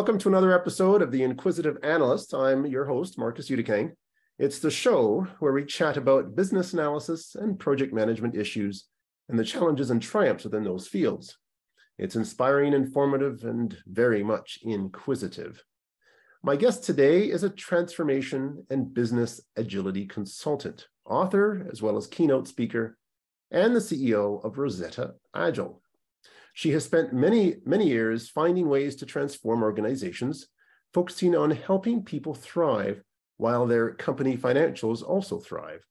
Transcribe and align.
Welcome 0.00 0.18
to 0.20 0.28
another 0.28 0.54
episode 0.54 1.02
of 1.02 1.12
The 1.12 1.22
Inquisitive 1.22 1.76
Analyst. 1.82 2.32
I'm 2.32 2.64
your 2.64 2.86
host, 2.86 3.18
Marcus 3.18 3.50
Udikang. 3.50 3.90
It's 4.38 4.58
the 4.58 4.70
show 4.70 5.26
where 5.40 5.52
we 5.52 5.66
chat 5.66 5.98
about 5.98 6.34
business 6.34 6.72
analysis 6.72 7.34
and 7.34 7.58
project 7.58 7.92
management 7.92 8.34
issues 8.34 8.86
and 9.28 9.38
the 9.38 9.44
challenges 9.44 9.90
and 9.90 10.00
triumphs 10.00 10.44
within 10.44 10.64
those 10.64 10.88
fields. 10.88 11.36
It's 11.98 12.16
inspiring, 12.16 12.72
informative, 12.72 13.44
and 13.44 13.76
very 13.86 14.22
much 14.22 14.60
inquisitive. 14.62 15.62
My 16.42 16.56
guest 16.56 16.82
today 16.82 17.24
is 17.24 17.42
a 17.42 17.50
transformation 17.50 18.64
and 18.70 18.94
business 18.94 19.38
agility 19.56 20.06
consultant, 20.06 20.88
author, 21.04 21.68
as 21.70 21.82
well 21.82 21.98
as 21.98 22.06
keynote 22.06 22.48
speaker, 22.48 22.96
and 23.50 23.76
the 23.76 23.80
CEO 23.80 24.42
of 24.46 24.56
Rosetta 24.56 25.12
Agile. 25.36 25.82
She 26.54 26.72
has 26.72 26.84
spent 26.84 27.12
many, 27.12 27.56
many 27.64 27.88
years 27.88 28.28
finding 28.28 28.68
ways 28.68 28.96
to 28.96 29.06
transform 29.06 29.62
organizations, 29.62 30.48
focusing 30.92 31.36
on 31.36 31.50
helping 31.50 32.02
people 32.02 32.34
thrive 32.34 33.02
while 33.36 33.66
their 33.66 33.94
company 33.94 34.36
financials 34.36 35.02
also 35.02 35.38
thrive. 35.38 35.84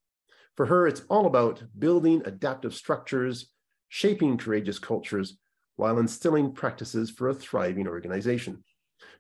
For 0.56 0.66
her, 0.66 0.88
it's 0.88 1.04
all 1.10 1.26
about 1.26 1.64
building 1.78 2.22
adaptive 2.26 2.74
structures, 2.76 3.50
shaping 3.88 4.38
courageous 4.38 4.78
cultures, 4.78 5.38
while 5.78 6.00
instilling 6.00 6.52
practices 6.52 7.10
for 7.10 7.30
a 7.30 7.34
thriving 7.34 7.88
organization. 7.88 8.64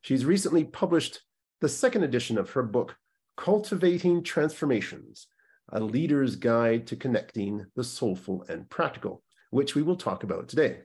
She's 0.01 0.25
recently 0.25 0.65
published 0.65 1.21
the 1.61 1.69
second 1.69 2.03
edition 2.03 2.37
of 2.37 2.49
her 2.51 2.63
book, 2.63 2.97
Cultivating 3.37 4.23
Transformations 4.23 5.27
A 5.71 5.79
Leader's 5.79 6.35
Guide 6.35 6.85
to 6.87 6.97
Connecting 6.97 7.65
the 7.75 7.83
Soulful 7.85 8.45
and 8.49 8.69
Practical, 8.69 9.23
which 9.51 9.75
we 9.75 9.81
will 9.81 9.95
talk 9.95 10.23
about 10.23 10.49
today. 10.49 10.79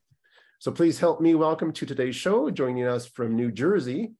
So 0.64 0.72
please 0.72 0.98
help 0.98 1.20
me 1.20 1.34
welcome 1.34 1.74
to 1.74 1.84
today's 1.84 2.16
show, 2.16 2.48
joining 2.48 2.86
us 2.86 3.04
from 3.04 3.36
New 3.36 3.52
Jersey, 3.52 4.14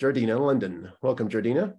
Jardena 0.00 0.38
London. 0.38 0.92
Welcome, 1.02 1.28
Jardena. 1.28 1.74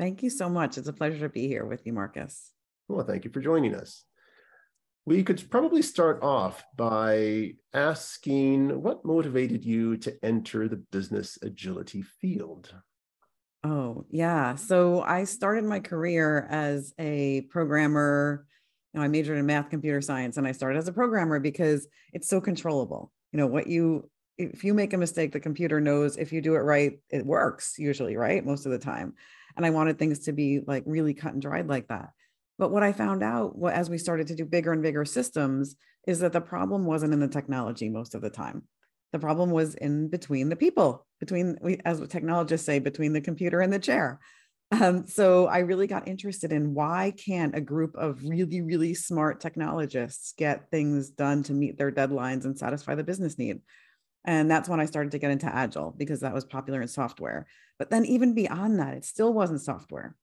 Thank 0.00 0.24
you 0.24 0.30
so 0.30 0.48
much. 0.48 0.76
It's 0.76 0.88
a 0.88 0.92
pleasure 0.92 1.20
to 1.20 1.28
be 1.28 1.46
here 1.46 1.64
with 1.64 1.86
you, 1.86 1.92
Marcus. 1.92 2.50
Well, 2.88 3.06
thank 3.06 3.24
you 3.24 3.30
for 3.30 3.40
joining 3.40 3.76
us. 3.76 4.02
We 5.04 5.22
could 5.22 5.48
probably 5.48 5.82
start 5.82 6.24
off 6.24 6.64
by 6.74 7.52
asking 7.72 8.82
what 8.82 9.04
motivated 9.04 9.64
you 9.64 9.96
to 9.98 10.16
enter 10.24 10.66
the 10.66 10.82
business 10.90 11.38
agility 11.40 12.02
field? 12.02 12.74
Oh, 13.62 14.06
yeah. 14.10 14.56
So 14.56 15.02
I 15.02 15.22
started 15.22 15.62
my 15.62 15.78
career 15.78 16.48
as 16.50 16.92
a 16.98 17.42
programmer. 17.42 18.44
You 18.92 18.98
know, 18.98 19.04
I 19.04 19.08
majored 19.08 19.38
in 19.38 19.46
math, 19.46 19.70
computer 19.70 20.00
science, 20.00 20.36
and 20.36 20.48
I 20.48 20.50
started 20.50 20.80
as 20.80 20.88
a 20.88 20.92
programmer 20.92 21.38
because 21.38 21.86
it's 22.12 22.28
so 22.28 22.40
controllable. 22.40 23.12
You 23.36 23.42
know, 23.42 23.48
what 23.48 23.66
you, 23.66 24.08
if 24.38 24.64
you 24.64 24.72
make 24.72 24.94
a 24.94 24.96
mistake, 24.96 25.32
the 25.32 25.40
computer 25.40 25.78
knows 25.78 26.16
if 26.16 26.32
you 26.32 26.40
do 26.40 26.54
it 26.54 26.60
right, 26.60 26.98
it 27.10 27.26
works 27.26 27.74
usually, 27.76 28.16
right? 28.16 28.42
Most 28.42 28.64
of 28.64 28.72
the 28.72 28.78
time. 28.78 29.12
And 29.58 29.66
I 29.66 29.68
wanted 29.68 29.98
things 29.98 30.20
to 30.20 30.32
be 30.32 30.62
like 30.66 30.84
really 30.86 31.12
cut 31.12 31.34
and 31.34 31.42
dried 31.42 31.68
like 31.68 31.88
that. 31.88 32.12
But 32.56 32.70
what 32.70 32.82
I 32.82 32.92
found 32.92 33.22
out 33.22 33.54
what, 33.54 33.74
as 33.74 33.90
we 33.90 33.98
started 33.98 34.28
to 34.28 34.34
do 34.34 34.46
bigger 34.46 34.72
and 34.72 34.82
bigger 34.82 35.04
systems 35.04 35.76
is 36.06 36.20
that 36.20 36.32
the 36.32 36.40
problem 36.40 36.86
wasn't 36.86 37.12
in 37.12 37.20
the 37.20 37.28
technology 37.28 37.90
most 37.90 38.14
of 38.14 38.22
the 38.22 38.30
time. 38.30 38.62
The 39.12 39.18
problem 39.18 39.50
was 39.50 39.74
in 39.74 40.08
between 40.08 40.48
the 40.48 40.56
people, 40.56 41.06
between, 41.20 41.58
we 41.60 41.78
as 41.84 42.00
technologists 42.08 42.64
say, 42.64 42.78
between 42.78 43.12
the 43.12 43.20
computer 43.20 43.60
and 43.60 43.70
the 43.70 43.78
chair. 43.78 44.18
Um, 44.72 45.06
so 45.06 45.46
I 45.46 45.58
really 45.58 45.86
got 45.86 46.08
interested 46.08 46.52
in 46.52 46.74
why 46.74 47.12
can't 47.16 47.54
a 47.54 47.60
group 47.60 47.94
of 47.96 48.22
really, 48.24 48.62
really 48.62 48.94
smart 48.94 49.40
technologists 49.40 50.34
get 50.36 50.70
things 50.70 51.10
done 51.10 51.44
to 51.44 51.52
meet 51.52 51.78
their 51.78 51.92
deadlines 51.92 52.44
and 52.44 52.58
satisfy 52.58 52.96
the 52.96 53.04
business 53.04 53.38
need? 53.38 53.60
And 54.24 54.50
that's 54.50 54.68
when 54.68 54.80
I 54.80 54.86
started 54.86 55.12
to 55.12 55.20
get 55.20 55.30
into 55.30 55.46
Agile 55.46 55.94
because 55.96 56.20
that 56.20 56.34
was 56.34 56.44
popular 56.44 56.82
in 56.82 56.88
software. 56.88 57.46
But 57.78 57.90
then, 57.90 58.04
even 58.06 58.34
beyond 58.34 58.80
that, 58.80 58.94
it 58.94 59.04
still 59.04 59.32
wasn't 59.32 59.62
software. 59.62 60.16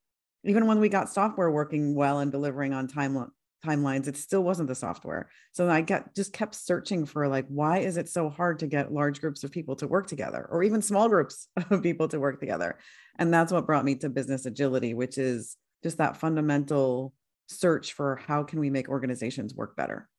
Even 0.43 0.67
when 0.67 0.81
we 0.81 0.89
got 0.89 1.09
software 1.09 1.49
working 1.49 1.95
well 1.95 2.19
and 2.19 2.29
delivering 2.31 2.73
on 2.73 2.87
time, 2.87 3.31
timelines, 3.63 4.07
it 4.07 4.17
still 4.17 4.43
wasn't 4.43 4.67
the 4.67 4.75
software. 4.75 5.29
So 5.51 5.69
I 5.69 5.81
got 5.81 6.13
just 6.15 6.33
kept 6.33 6.55
searching 6.55 7.05
for 7.05 7.27
like, 7.27 7.45
why 7.47 7.79
is 7.79 7.97
it 7.97 8.09
so 8.09 8.29
hard 8.29 8.59
to 8.59 8.67
get 8.67 8.93
large 8.93 9.21
groups 9.21 9.43
of 9.43 9.51
people 9.51 9.75
to 9.77 9.87
work 9.87 10.07
together 10.07 10.47
or 10.49 10.63
even 10.63 10.81
small 10.81 11.09
groups 11.09 11.47
of 11.69 11.81
people 11.81 12.07
to 12.09 12.19
work 12.19 12.39
together? 12.39 12.77
And 13.17 13.33
that's 13.33 13.51
what 13.51 13.65
brought 13.65 13.85
me 13.85 13.95
to 13.95 14.09
business 14.09 14.45
agility, 14.45 14.93
which 14.93 15.17
is 15.17 15.57
just 15.83 15.97
that 15.97 16.17
fundamental 16.17 17.13
search 17.47 17.93
for 17.93 18.17
how 18.27 18.43
can 18.43 18.59
we 18.59 18.69
make 18.69 18.89
organizations 18.89 19.53
work 19.53 19.75
better. 19.75 20.09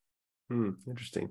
Hmm, 0.51 0.71
interesting. 0.87 1.31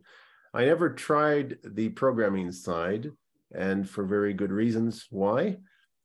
I 0.53 0.65
never 0.65 0.89
tried 0.89 1.57
the 1.63 1.89
programming 1.89 2.51
side, 2.51 3.11
and 3.55 3.89
for 3.89 4.03
very 4.03 4.33
good 4.33 4.51
reasons. 4.51 5.07
Why? 5.09 5.57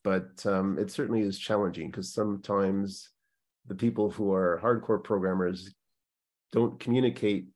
But 0.05 0.45
um, 0.47 0.79
it 0.79 0.91
certainly 0.91 1.23
is 1.23 1.39
challenging 1.39 1.91
because 1.91 2.15
sometimes 2.15 3.11
the 3.67 3.75
people 3.75 4.11
who 4.11 4.33
are 4.33 4.61
hardcore 4.63 5.03
programmers 5.03 5.75
don't 6.53 6.79
communicate 6.81 7.47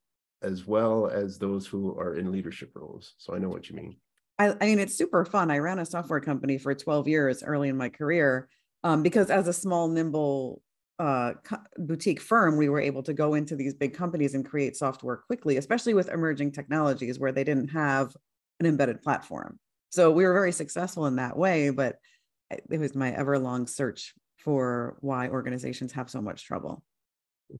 as 0.43 0.67
well 0.67 1.07
as 1.07 1.39
those 1.39 1.67
who 1.67 1.97
are 1.99 2.17
in 2.17 2.33
leadership 2.33 2.73
roles. 2.75 3.15
So 3.19 3.35
I 3.35 3.39
know 3.39 3.49
what 3.49 3.71
you 3.71 3.77
mean. 3.77 3.97
I, 4.39 4.55
I 4.61 4.67
mean, 4.67 4.79
it's 4.79 4.97
super 4.97 5.25
fun. 5.25 5.51
I 5.51 5.59
ran 5.59 5.79
a 5.79 5.87
software 5.87 6.21
company 6.21 6.59
for 6.59 6.75
12 6.75 7.07
years 7.07 7.43
early 7.43 7.69
in 7.69 7.77
my 7.77 7.89
career 7.89 8.49
um, 8.83 9.03
because 9.03 9.31
as 9.31 9.47
a 9.47 9.53
small, 9.53 9.89
nimble 9.89 10.63
uh, 10.99 11.33
boutique 11.77 12.21
firm, 12.21 12.57
we 12.57 12.69
were 12.69 12.81
able 12.81 13.03
to 13.05 13.13
go 13.13 13.35
into 13.35 13.57
these 13.57 13.75
big 13.75 13.95
companies 13.95 14.35
and 14.35 14.45
create 14.45 14.77
software 14.77 15.17
quickly, 15.17 15.57
especially 15.57 15.95
with 15.95 16.09
emerging 16.09 16.53
technologies 16.53 17.19
where 17.19 17.33
they 17.33 17.45
didn't 17.45 17.69
have 17.69 18.15
an 18.61 18.67
embedded 18.67 19.03
platform. 19.03 19.59
So 19.91 20.11
we 20.11 20.25
were 20.25 20.33
very 20.33 20.53
successful 20.53 21.07
in 21.07 21.17
that 21.17 21.37
way, 21.37 21.71
but 21.71 21.97
it 22.51 22.79
was 22.79 22.95
my 22.95 23.13
ever 23.13 23.39
long 23.39 23.67
search 23.67 24.15
for 24.39 24.97
why 25.01 25.29
organizations 25.29 25.93
have 25.93 26.11
so 26.11 26.21
much 26.21 26.45
trouble. 26.45 26.83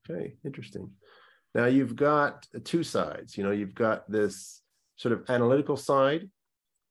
Okay, 0.09 0.33
interesting. 0.43 0.89
Now 1.53 1.65
you've 1.65 1.95
got 1.95 2.47
two 2.63 2.83
sides. 2.83 3.37
You 3.37 3.43
know, 3.43 3.51
you've 3.51 3.75
got 3.75 4.09
this 4.09 4.61
sort 4.95 5.13
of 5.13 5.29
analytical 5.29 5.77
side, 5.77 6.29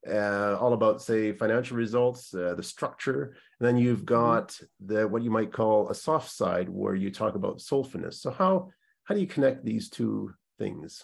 uh, 0.09 0.57
all 0.59 0.73
about 0.73 1.01
say 1.01 1.33
financial 1.33 1.77
results, 1.77 2.33
uh, 2.33 2.53
the 2.55 2.63
structure, 2.63 3.35
and 3.59 3.67
then 3.67 3.77
you've 3.77 3.99
mm-hmm. 3.99 4.05
got 4.05 4.59
the 4.85 5.07
what 5.07 5.23
you 5.23 5.31
might 5.31 5.51
call 5.51 5.89
a 5.89 5.95
soft 5.95 6.31
side 6.31 6.69
where 6.69 6.95
you 6.95 7.11
talk 7.11 7.35
about 7.35 7.59
soulfulness. 7.59 8.15
So 8.15 8.31
how 8.31 8.69
how 9.05 9.15
do 9.15 9.21
you 9.21 9.27
connect 9.27 9.65
these 9.65 9.89
two 9.89 10.33
things? 10.57 11.03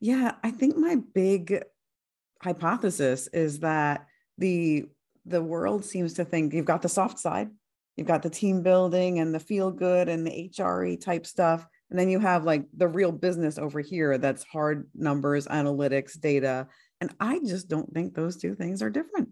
Yeah, 0.00 0.32
I 0.42 0.50
think 0.50 0.76
my 0.76 0.96
big 1.14 1.62
hypothesis 2.42 3.28
is 3.28 3.60
that 3.60 4.06
the 4.38 4.86
the 5.24 5.42
world 5.42 5.84
seems 5.84 6.14
to 6.14 6.24
think 6.24 6.52
you've 6.52 6.64
got 6.64 6.82
the 6.82 6.88
soft 6.88 7.18
side, 7.18 7.50
you've 7.96 8.08
got 8.08 8.22
the 8.22 8.30
team 8.30 8.62
building 8.62 9.20
and 9.20 9.32
the 9.32 9.40
feel 9.40 9.70
good 9.70 10.08
and 10.08 10.26
the 10.26 10.50
HRE 10.52 11.00
type 11.00 11.26
stuff. 11.26 11.66
And 11.92 11.98
then 11.98 12.08
you 12.08 12.20
have 12.20 12.44
like 12.44 12.64
the 12.74 12.88
real 12.88 13.12
business 13.12 13.58
over 13.58 13.80
here 13.80 14.16
that's 14.16 14.44
hard 14.44 14.88
numbers, 14.94 15.46
analytics, 15.46 16.18
data. 16.18 16.66
And 17.02 17.14
I 17.20 17.38
just 17.40 17.68
don't 17.68 17.92
think 17.92 18.14
those 18.14 18.38
two 18.38 18.54
things 18.54 18.80
are 18.80 18.88
different. 18.88 19.28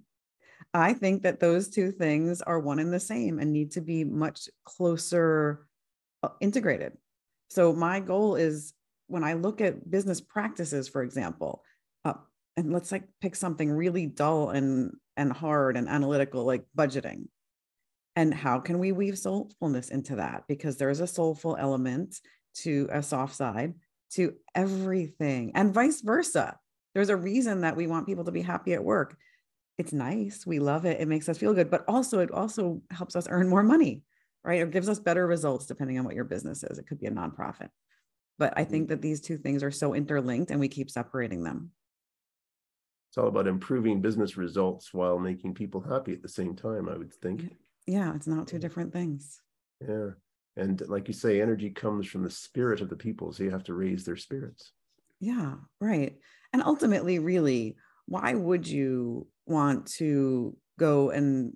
I 0.75 0.93
think 0.93 1.23
that 1.23 1.41
those 1.41 1.71
two 1.71 1.91
things 1.91 2.43
are 2.43 2.61
one 2.61 2.79
and 2.79 2.93
the 2.93 3.01
same 3.01 3.39
and 3.39 3.51
need 3.51 3.71
to 3.73 3.81
be 3.81 4.05
much 4.05 4.51
closer 4.65 5.67
uh, 6.23 6.29
integrated. 6.43 6.99
So, 7.49 7.73
my 7.73 7.99
goal 7.99 8.37
is 8.37 8.75
when 9.07 9.25
I 9.25 9.33
look 9.33 9.63
at 9.63 9.91
business 9.91 10.21
practices, 10.21 10.87
for 10.87 11.03
example, 11.03 11.63
uh, 12.05 12.13
and 12.59 12.75
let's 12.75 12.93
like 12.93 13.09
pick 13.23 13.37
something 13.37 13.71
really 13.71 14.05
dull 14.05 14.51
and 14.51 14.93
and 15.17 15.33
hard 15.33 15.79
and 15.79 15.89
analytical 15.89 16.45
like 16.45 16.67
budgeting 16.77 17.29
and 18.17 18.35
how 18.35 18.59
can 18.59 18.79
we 18.79 18.93
weave 18.93 19.15
soulfulness 19.15 19.91
into 19.91 20.17
that 20.17 20.45
because 20.47 20.77
there's 20.77 21.01
a 21.01 21.07
soulful 21.07 21.57
element 21.59 22.21
to 22.55 22.89
a 22.91 23.03
soft 23.03 23.35
side 23.35 23.75
to 24.13 24.35
everything 24.55 25.53
and 25.55 25.75
vice 25.75 26.01
versa. 26.01 26.59
There's 26.95 27.11
a 27.11 27.17
reason 27.17 27.61
that 27.61 27.77
we 27.77 27.87
want 27.87 28.07
people 28.07 28.25
to 28.25 28.33
be 28.33 28.43
happy 28.43 28.73
at 28.75 28.83
work. 28.83 29.17
It's 29.79 29.93
nice. 29.93 30.45
We 30.45 30.59
love 30.59 30.85
it. 30.85 31.01
It 31.01 31.09
makes 31.09 31.29
us 31.29 31.39
feel 31.39 31.55
good 31.55 31.71
but 31.71 31.85
also 31.87 32.21
it 32.21 32.31
also 32.31 32.83
helps 32.91 33.17
us 33.17 33.29
earn 33.31 33.49
more 33.49 33.63
money 33.63 34.03
right? 34.45 34.61
It 34.61 34.71
gives 34.71 34.89
us 34.89 34.99
better 34.99 35.27
results 35.27 35.67
depending 35.67 35.99
on 35.99 36.05
what 36.05 36.15
your 36.15 36.25
business 36.25 36.63
is. 36.65 36.79
It 36.79 36.87
could 36.87 37.01
be 37.01 37.07
a 37.07 37.11
nonprofit. 37.11 37.69
But 38.39 38.55
i 38.57 38.65
think 38.65 38.85
mm-hmm. 38.85 38.91
that 38.91 39.03
these 39.03 39.21
two 39.21 39.37
things 39.37 39.63
are 39.63 39.71
so 39.71 39.95
interlinked 39.95 40.51
and 40.51 40.61
we 40.61 40.69
keep 40.69 40.91
separating 40.91 41.45
them. 41.45 41.71
It's 43.11 43.19
all 43.19 43.29
about 43.29 43.49
improving 43.49 44.01
business 44.01 44.37
results 44.37 44.95
while 44.95 45.19
making 45.19 45.55
people 45.55 45.81
happy 45.81 46.13
at 46.13 46.23
the 46.23 46.29
same 46.29 46.55
time 46.55 46.89
i 46.89 46.97
would 46.97 47.13
think. 47.13 47.57
Yeah. 47.87 48.15
It's 48.15 48.27
not 48.27 48.47
two 48.47 48.59
different 48.59 48.93
things. 48.93 49.41
Yeah 49.87 50.11
and 50.57 50.83
like 50.89 51.09
you 51.09 51.15
say 51.15 51.41
energy 51.41 51.71
comes 51.71 52.07
from 52.07 52.23
the 52.23 52.31
spirit 52.31 52.81
of 52.81 52.89
the 52.89 52.97
people 52.97 53.33
so 53.33 53.43
you 53.43 53.51
have 53.51 53.65
to 53.65 53.75
raise 53.75 54.05
their 54.05 54.17
spirits. 54.17 54.73
Yeah 55.21 55.55
right. 55.81 56.17
And 56.53 56.63
ultimately 56.63 57.19
really 57.19 57.77
why 58.07 58.35
would 58.35 58.67
you 58.67 59.27
want 59.47 59.87
to 59.87 60.57
go 60.79 61.11
and 61.11 61.55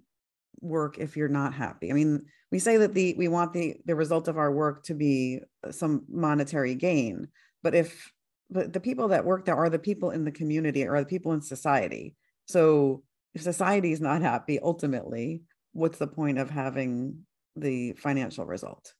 work 0.61 0.99
if 0.99 1.17
you're 1.17 1.29
not 1.29 1.55
happy? 1.55 1.91
I 1.91 1.95
mean 1.95 2.27
we 2.51 2.59
say 2.59 2.77
that 2.77 2.95
the 2.95 3.15
we 3.19 3.29
want 3.29 3.53
the 3.53 3.77
the 3.85 3.97
result 3.97 4.29
of 4.29 4.39
our 4.39 4.53
work 4.53 4.85
to 4.85 4.95
be 4.95 5.41
some 5.71 6.05
monetary 6.09 6.75
gain 6.75 7.29
but 7.63 7.75
if 7.75 8.13
but 8.51 8.73
the 8.73 8.81
people 8.81 9.09
that 9.09 9.25
work 9.25 9.47
there 9.47 9.57
are 9.57 9.71
the 9.71 9.79
people 9.79 10.11
in 10.11 10.25
the 10.25 10.31
community 10.31 10.87
or 10.87 11.01
the 11.01 11.07
people 11.07 11.33
in 11.33 11.41
society. 11.41 12.15
So 12.47 13.03
if 13.35 13.43
society 13.43 13.93
is 13.93 14.01
not 14.01 14.23
happy, 14.23 14.61
ultimately, 14.61 15.43
what's 15.73 15.99
the 15.99 16.07
point 16.07 16.39
of 16.39 16.51
having 16.51 17.27
the 17.57 17.93
financial 17.93 18.45
result? 18.45 18.95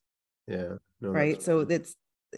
Yeah. 0.47 0.75
No, 1.01 1.09
right. 1.09 1.41
So 1.41 1.61
it's 1.61 1.95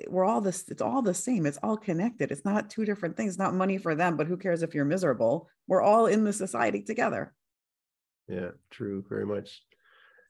we're 0.08 0.26
all 0.26 0.42
this, 0.42 0.66
it's 0.70 0.82
all 0.82 1.02
the 1.02 1.14
same. 1.14 1.46
It's 1.46 1.60
all 1.64 1.78
connected. 1.78 2.32
It's 2.32 2.46
not 2.46 2.70
two 2.70 2.86
different 2.86 3.18
things, 3.18 3.38
not 3.38 3.54
money 3.54 3.78
for 3.78 3.96
them, 3.96 4.18
but 4.18 4.28
who 4.28 4.38
cares 4.38 4.62
if 4.62 4.76
you're 4.76 4.86
miserable? 4.86 5.50
We're 5.68 5.82
all 5.82 6.06
in 6.06 6.24
the 6.24 6.34
society 6.34 6.82
together. 6.82 7.34
Yeah, 8.28 8.52
true, 8.70 9.04
very 9.08 9.26
much. 9.26 9.62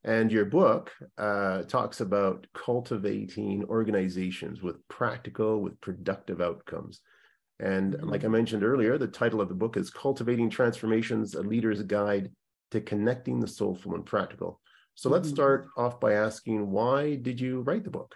And 0.03 0.31
your 0.31 0.45
book 0.45 0.91
uh, 1.17 1.63
talks 1.63 1.99
about 1.99 2.47
cultivating 2.53 3.65
organizations 3.65 4.61
with 4.61 4.87
practical, 4.87 5.61
with 5.61 5.81
productive 5.81 6.39
outcomes. 6.39 7.01
And 7.59 7.93
mm-hmm. 7.93 8.07
like 8.07 8.23
I 8.23 8.27
mentioned 8.27 8.63
earlier, 8.63 8.97
the 8.97 9.07
title 9.07 9.41
of 9.41 9.49
the 9.49 9.55
book 9.55 9.75
is 9.75 9.89
Cultivating 9.89 10.49
Transformations, 10.49 11.35
a 11.35 11.41
Leader's 11.41 11.81
Guide 11.81 12.31
to 12.71 12.79
Connecting 12.81 13.39
the 13.39 13.47
Soulful 13.47 13.95
and 13.95 14.05
Practical. 14.05 14.61
So 14.97 15.11
let's 15.11 15.27
mm-hmm. 15.27 15.35
start 15.35 15.67
off 15.77 15.99
by 15.99 16.13
asking 16.13 16.71
why 16.71 17.17
did 17.17 17.39
you 17.39 17.61
write 17.61 17.83
the 17.83 17.91
book? 17.91 18.15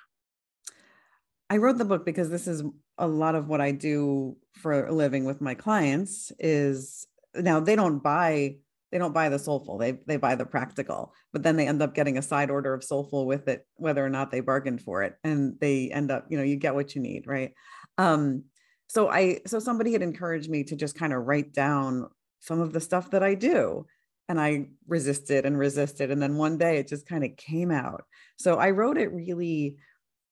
I 1.47 1.57
wrote 1.57 1.77
the 1.77 1.85
book 1.85 2.05
because 2.05 2.31
this 2.31 2.47
is 2.47 2.63
a 2.97 3.07
lot 3.07 3.35
of 3.35 3.47
what 3.47 3.61
I 3.61 3.71
do 3.71 4.35
for 4.53 4.87
a 4.87 4.91
living 4.91 5.25
with 5.25 5.41
my 5.41 5.53
clients 5.53 6.31
is 6.39 7.05
now 7.35 7.59
they 7.59 7.75
don't 7.75 8.01
buy 8.01 8.55
they 8.91 8.97
don't 8.97 9.13
buy 9.13 9.29
the 9.29 9.37
soulful 9.37 9.77
they 9.77 9.99
they 10.07 10.17
buy 10.17 10.33
the 10.33 10.45
practical 10.45 11.13
but 11.31 11.43
then 11.43 11.55
they 11.55 11.67
end 11.67 11.83
up 11.83 11.93
getting 11.93 12.17
a 12.17 12.21
side 12.21 12.49
order 12.49 12.73
of 12.73 12.83
soulful 12.83 13.25
with 13.27 13.47
it 13.47 13.65
whether 13.75 14.03
or 14.03 14.09
not 14.09 14.31
they 14.31 14.41
bargained 14.41 14.81
for 14.81 15.03
it 15.03 15.15
and 15.23 15.57
they 15.61 15.89
end 15.91 16.11
up 16.11 16.25
you 16.29 16.37
know 16.37 16.43
you 16.43 16.57
get 16.57 16.75
what 16.75 16.93
you 16.93 17.01
need 17.01 17.25
right 17.25 17.53
um 17.97 18.43
so 18.87 19.07
i 19.07 19.39
so 19.45 19.59
somebody 19.59 19.93
had 19.93 20.01
encouraged 20.01 20.49
me 20.49 20.63
to 20.63 20.75
just 20.75 20.97
kind 20.97 21.13
of 21.13 21.25
write 21.25 21.53
down 21.53 22.09
some 22.41 22.59
of 22.59 22.73
the 22.73 22.81
stuff 22.81 23.11
that 23.11 23.23
i 23.23 23.33
do 23.33 23.85
and 24.31 24.41
i 24.41 24.65
resisted 24.87 25.45
and 25.45 25.57
resisted 25.57 26.09
and 26.09 26.21
then 26.21 26.37
one 26.37 26.57
day 26.57 26.77
it 26.77 26.87
just 26.87 27.05
kind 27.05 27.23
of 27.23 27.35
came 27.37 27.69
out 27.69 28.03
so 28.37 28.55
i 28.55 28.71
wrote 28.71 28.97
it 28.97 29.11
really 29.13 29.77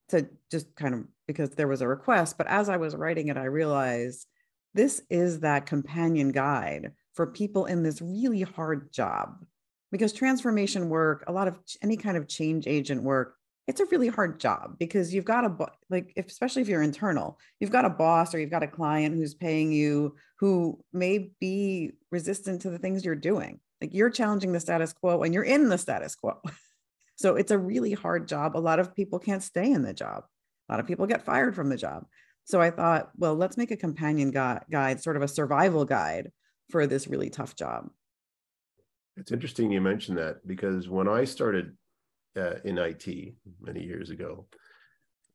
to 0.10 0.28
just 0.52 0.76
kind 0.76 0.94
of 0.94 1.04
because 1.28 1.52
there 1.52 1.68
was 1.68 1.82
a 1.82 1.88
request. 1.88 2.38
But 2.38 2.48
as 2.48 2.70
I 2.70 2.78
was 2.78 2.96
writing 2.96 3.28
it, 3.28 3.38
I 3.38 3.46
realized 3.46 4.28
this 4.74 5.02
is 5.10 5.40
that 5.42 5.66
companion 5.66 6.32
guide 6.32 6.92
for 7.14 7.28
people 7.28 7.66
in 7.66 7.84
this 7.84 8.02
really 8.02 8.42
hard 8.42 8.92
job 8.92 9.46
because 9.92 10.14
transformation 10.14 10.90
work, 10.90 11.24
a 11.28 11.32
lot 11.32 11.48
of 11.48 11.58
any 11.82 11.98
kind 11.98 12.18
of 12.18 12.28
change 12.28 12.68
agent 12.68 13.04
work, 13.04 13.36
it's 13.68 13.80
a 13.80 13.86
really 13.86 14.08
hard 14.08 14.40
job 14.40 14.78
because 14.80 15.14
you've 15.14 15.26
got 15.26 15.46
a 15.46 15.68
like 15.92 16.12
if, 16.16 16.26
especially 16.26 16.64
if 16.64 16.68
you're 16.68 16.82
internal 16.82 17.38
you've 17.60 17.70
got 17.70 17.86
a 17.86 17.90
boss 17.90 18.34
or 18.34 18.40
you've 18.40 18.50
got 18.50 18.64
a 18.64 18.68
client 18.68 19.14
who's 19.14 19.36
paying 19.36 19.72
you 19.72 20.16
who 20.40 20.84
may 20.92 21.30
be 21.40 21.92
resistant 22.10 22.64
to 22.64 22.72
the 22.72 22.80
things 22.80 23.06
you're 23.06 23.14
doing 23.14 23.60
like 23.82 23.94
you're 23.94 24.10
challenging 24.10 24.52
the 24.52 24.60
status 24.60 24.94
quo 24.94 25.24
and 25.24 25.34
you're 25.34 25.44
in 25.44 25.70
the 25.70 25.78
status 25.78 26.16
quo 26.16 26.40
So 27.20 27.36
it's 27.36 27.52
a 27.52 27.58
really 27.58 27.92
hard 27.92 28.30
job. 28.30 28.56
A 28.56 28.60
lot 28.60 28.80
of 28.80 28.96
people 28.96 29.20
can't 29.20 29.44
stay 29.44 29.70
in 29.70 29.82
the 29.82 29.94
job. 29.94 30.24
A 30.70 30.72
lot 30.72 30.80
of 30.80 30.88
people 30.88 31.06
get 31.06 31.26
fired 31.26 31.54
from 31.54 31.68
the 31.68 31.76
job. 31.76 32.06
So 32.46 32.62
I 32.62 32.72
thought, 32.72 33.10
well, 33.18 33.36
let's 33.36 33.58
make 33.58 33.72
a 33.72 33.76
companion 33.76 34.32
gu- 34.32 34.62
guide, 34.72 35.04
sort 35.04 35.18
of 35.18 35.22
a 35.22 35.28
survival 35.28 35.84
guide 35.84 36.32
for 36.70 36.88
this 36.88 37.10
really 37.10 37.30
tough 37.30 37.58
job. 37.58 37.90
It's 39.18 39.34
interesting 39.34 39.70
you 39.70 39.82
mentioned 39.82 40.18
that 40.18 40.48
because 40.48 40.88
when 40.88 41.10
I 41.10 41.26
started 41.26 41.76
uh, 42.38 42.54
in 42.64 42.78
IT 42.78 43.34
many 43.60 43.84
years 43.84 44.12
ago, 44.12 44.48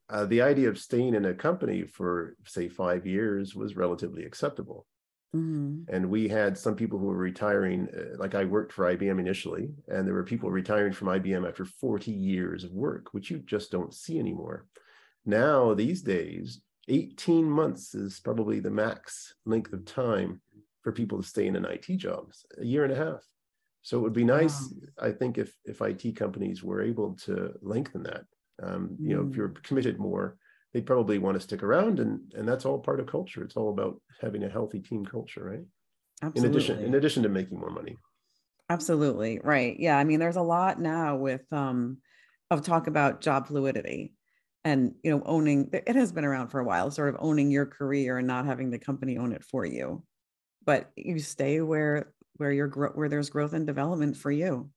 uh, 0.08 0.25
the 0.25 0.40
idea 0.40 0.70
of 0.70 0.79
staying 0.79 1.14
in 1.14 1.26
a 1.26 1.35
company 1.35 1.85
for, 1.85 2.35
say, 2.47 2.70
five 2.70 3.06
years 3.06 3.55
was 3.55 3.76
relatively 3.76 4.25
acceptable. 4.25 4.87
Mm-hmm. 5.34 5.94
And 5.94 6.08
we 6.08 6.28
had 6.28 6.56
some 6.56 6.76
people 6.76 6.98
who 6.98 7.06
were 7.06 7.16
retiring, 7.16 7.88
uh, 7.96 8.16
like 8.19 8.34
I 8.34 8.44
worked 8.44 8.72
for 8.72 8.94
IBM 8.94 9.19
initially, 9.19 9.70
and 9.88 10.06
there 10.06 10.14
were 10.14 10.25
people 10.25 10.50
retiring 10.50 10.92
from 10.92 11.08
IBM 11.08 11.46
after 11.48 11.64
40 11.64 12.12
years 12.12 12.62
of 12.62 12.72
work, 12.72 13.12
which 13.12 13.31
you 13.31 13.38
just 13.38 13.72
don't 13.72 13.92
see 13.92 14.19
anymore. 14.19 14.66
Now, 15.26 15.75
these 15.75 16.02
days, 16.02 16.60
18 16.88 17.44
months 17.44 17.94
is 17.94 18.20
probably 18.20 18.60
the 18.60 18.70
max 18.70 19.34
length 19.44 19.72
of 19.72 19.84
time 19.84 20.40
for 20.82 20.92
people 20.92 21.20
to 21.20 21.26
stay 21.26 21.46
in 21.46 21.56
an 21.56 21.64
IT 21.64 21.96
job, 21.96 22.30
a 22.58 22.64
year 22.64 22.84
and 22.84 22.92
a 22.92 22.96
half. 22.96 23.25
So 23.82 23.98
it 23.98 24.02
would 24.02 24.12
be 24.12 24.25
nice, 24.25 24.72
wow. 24.98 25.08
I 25.08 25.12
think, 25.12 25.37
if 25.37 25.54
if 25.64 25.80
IT 25.82 26.16
companies 26.16 26.62
were 26.62 26.82
able 26.82 27.14
to 27.25 27.54
lengthen 27.60 28.02
that. 28.04 28.25
Um, 28.62 28.96
you 29.00 29.16
know, 29.16 29.28
if 29.28 29.37
you're 29.37 29.50
mm. 29.50 29.62
committed 29.62 29.98
more, 29.98 30.37
they 30.75 30.81
probably 30.81 31.19
want 31.19 31.37
to 31.37 31.41
stick 31.41 31.62
around 31.62 32.00
and 32.00 32.21
and 32.35 32.47
that's 32.47 32.67
all 32.67 32.79
part 32.79 33.00
of 33.00 33.06
culture. 33.06 33.43
It's 33.43 33.56
all 33.56 33.71
about 33.71 34.03
having 34.21 34.43
a 34.43 34.49
healthy 34.49 34.81
team 34.81 35.06
culture 35.06 35.44
right? 35.44 35.65
Absolutely. 36.23 36.49
in 36.49 36.55
addition 36.55 36.85
in 36.85 36.94
addition 36.97 37.23
to 37.23 37.29
making 37.31 37.59
more 37.59 37.71
money. 37.71 37.97
Absolutely 38.69 39.41
right. 39.43 39.79
Yeah 39.79 39.97
i 39.97 40.05
mean 40.05 40.21
there's 40.21 40.37
a 40.37 40.43
lot 40.43 40.81
now 40.81 41.17
with 41.17 41.50
um 41.53 41.99
of 42.50 42.62
talk 42.62 42.88
about 42.88 43.23
job 43.23 43.47
fluidity 43.47 44.12
and 44.65 44.94
you 45.03 45.11
know 45.11 45.23
owning 45.25 45.71
it 45.73 45.97
has 45.97 46.12
been 46.12 46.25
around 46.25 46.49
for 46.49 46.61
a 46.61 46.65
while 46.65 46.91
sort 46.91 47.09
of 47.09 47.21
owning 47.21 47.50
your 47.50 47.67
career 47.67 48.19
and 48.19 48.26
not 48.26 48.47
having 48.47 48.71
the 48.71 48.79
company 48.79 49.17
own 49.17 49.32
it 49.32 49.44
for 49.44 49.65
you. 49.65 50.05
But 50.67 50.91
you 50.97 51.21
stay 51.21 51.61
where 51.61 52.12
where 52.37 52.50
you're 52.50 52.69
where 52.69 53.09
there's 53.09 53.31
growth 53.31 53.53
and 53.53 53.67
development 53.67 54.17
for 54.17 54.32
you. 54.32 54.71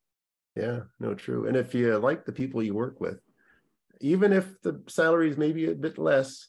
Yeah 0.56 0.82
no 1.00 1.16
true. 1.16 1.48
And 1.48 1.58
if 1.58 1.74
you 1.74 1.98
like 1.98 2.24
the 2.24 2.32
people 2.32 2.62
you 2.62 2.76
work 2.76 3.02
with 3.02 3.20
even 4.02 4.34
if 4.34 4.62
the 4.62 4.82
salary 4.88 5.30
is 5.30 5.38
maybe 5.38 5.70
a 5.70 5.76
bit 5.76 5.98
less, 5.98 6.48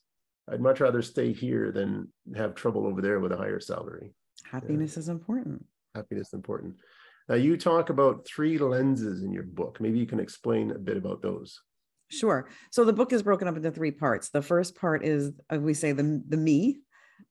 I'd 0.50 0.60
much 0.60 0.80
rather 0.80 1.02
stay 1.02 1.32
here 1.32 1.72
than 1.72 2.08
have 2.36 2.54
trouble 2.54 2.86
over 2.86 3.02
there 3.02 3.20
with 3.20 3.32
a 3.32 3.36
higher 3.36 3.60
salary. 3.60 4.12
Happiness 4.50 4.96
yeah. 4.96 5.00
is 5.00 5.08
important. 5.08 5.64
Happiness 5.94 6.28
is 6.28 6.34
important. 6.34 6.76
Now, 7.28 7.34
you 7.34 7.56
talk 7.56 7.90
about 7.90 8.26
three 8.26 8.56
lenses 8.56 9.22
in 9.22 9.32
your 9.32 9.42
book. 9.42 9.78
Maybe 9.80 9.98
you 9.98 10.06
can 10.06 10.20
explain 10.20 10.70
a 10.70 10.78
bit 10.78 10.96
about 10.96 11.20
those. 11.20 11.60
Sure. 12.10 12.48
So 12.70 12.84
the 12.84 12.92
book 12.94 13.12
is 13.12 13.22
broken 13.22 13.48
up 13.48 13.56
into 13.56 13.70
three 13.70 13.90
parts. 13.90 14.30
The 14.30 14.40
first 14.40 14.74
part 14.76 15.04
is 15.04 15.32
uh, 15.52 15.58
we 15.58 15.74
say 15.74 15.92
the 15.92 16.22
the 16.26 16.38
me. 16.38 16.80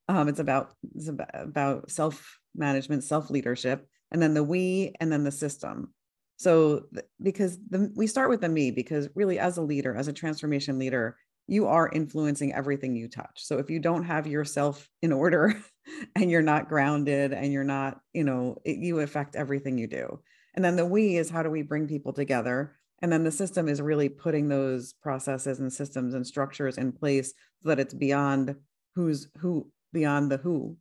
Um, 0.08 0.28
it's 0.28 0.40
about 0.40 0.74
it's 0.96 1.08
about, 1.08 1.30
about 1.34 1.90
self 1.90 2.38
management, 2.56 3.04
self 3.04 3.31
leadership, 3.31 3.88
and 4.12 4.22
then 4.22 4.36
the 4.36 4.44
we, 4.44 4.94
and 5.00 5.12
then 5.12 5.24
the 5.24 5.31
system. 5.31 5.94
So, 6.38 6.84
because 7.22 7.57
the, 7.69 7.92
we 7.95 8.06
start 8.06 8.30
with 8.30 8.42
the 8.42 8.50
me, 8.50 8.69
because 8.69 9.09
really, 9.16 9.40
as 9.40 9.57
a 9.57 9.61
leader, 9.64 9.95
as 9.95 10.07
a 10.07 10.14
transformation 10.14 10.78
leader, 10.78 11.18
you 11.47 11.66
are 11.66 11.90
influencing 11.90 12.54
everything 12.54 12.95
you 12.95 13.07
touch. 13.07 13.44
So, 13.44 13.57
if 13.57 13.71
you 13.71 13.80
don't 13.80 14.04
have 14.04 14.28
yourself 14.28 14.88
in 15.02 15.11
order 15.11 15.59
and 16.16 16.30
you're 16.30 16.44
not 16.44 16.69
grounded 16.69 17.33
and 17.33 17.52
you're 17.52 17.64
not, 17.64 18.00
you 18.14 18.23
know, 18.23 18.57
it, 18.64 18.78
you 18.78 19.00
affect 19.00 19.35
everything 19.35 19.80
you 19.80 19.88
do. 19.88 20.19
And 20.54 20.64
then 20.64 20.76
the 20.76 20.85
we 20.85 21.18
is 21.18 21.30
how 21.30 21.42
do 21.42 21.50
we 21.50 21.64
bring 21.64 21.88
people 21.88 22.14
together? 22.14 22.76
And 23.02 23.11
then 23.11 23.23
the 23.23 23.31
system 23.31 23.68
is 23.68 23.81
really 23.81 24.09
putting 24.09 24.47
those 24.47 24.94
processes 24.94 25.59
and 25.59 25.73
systems 25.73 26.14
and 26.14 26.26
structures 26.26 26.78
in 26.78 26.92
place 26.92 27.33
so 27.64 27.69
that 27.69 27.80
it's 27.80 27.94
beyond 27.95 28.56
who's 28.94 29.28
who, 29.40 29.71
beyond 29.92 30.31
the 30.31 30.38
who, 30.38 30.78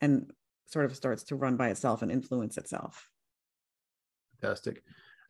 and 0.00 0.30
sort 0.66 0.86
of 0.86 0.96
starts 0.96 1.24
to 1.24 1.36
run 1.36 1.58
by 1.58 1.68
itself 1.68 2.00
and 2.00 2.10
influence 2.10 2.56
itself 2.56 3.10
fantastic. 4.44 4.82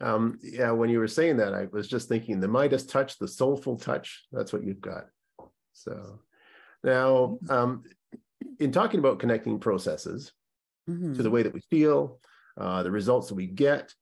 Um, 0.05 0.39
yeah, 0.43 0.71
when 0.71 0.91
you 0.91 0.99
were 0.99 1.09
saying 1.09 1.39
that, 1.39 1.55
I 1.55 1.67
was 1.73 1.89
just 1.89 2.09
thinking 2.09 2.39
the 2.39 2.47
Midas 2.47 2.85
touch, 2.85 3.19
the 3.19 3.27
soulful 3.27 3.77
touch. 3.77 4.27
That's 4.33 4.53
what 4.53 4.65
you've 4.65 4.81
got. 4.81 5.07
So 5.73 6.21
now, 6.83 7.39
um, 7.49 7.85
in 8.61 8.71
talking 8.71 9.01
about 9.01 9.19
connecting 9.19 9.59
processes 9.59 10.31
mm-hmm. 10.89 11.15
to 11.15 11.23
the 11.23 11.31
way 11.31 11.43
that 11.43 11.55
we 11.55 11.63
feel, 11.71 12.21
uh, 12.61 12.83
the 12.83 12.91
results 12.91 13.29
that 13.29 13.35
we 13.35 13.47
get, 13.47 13.95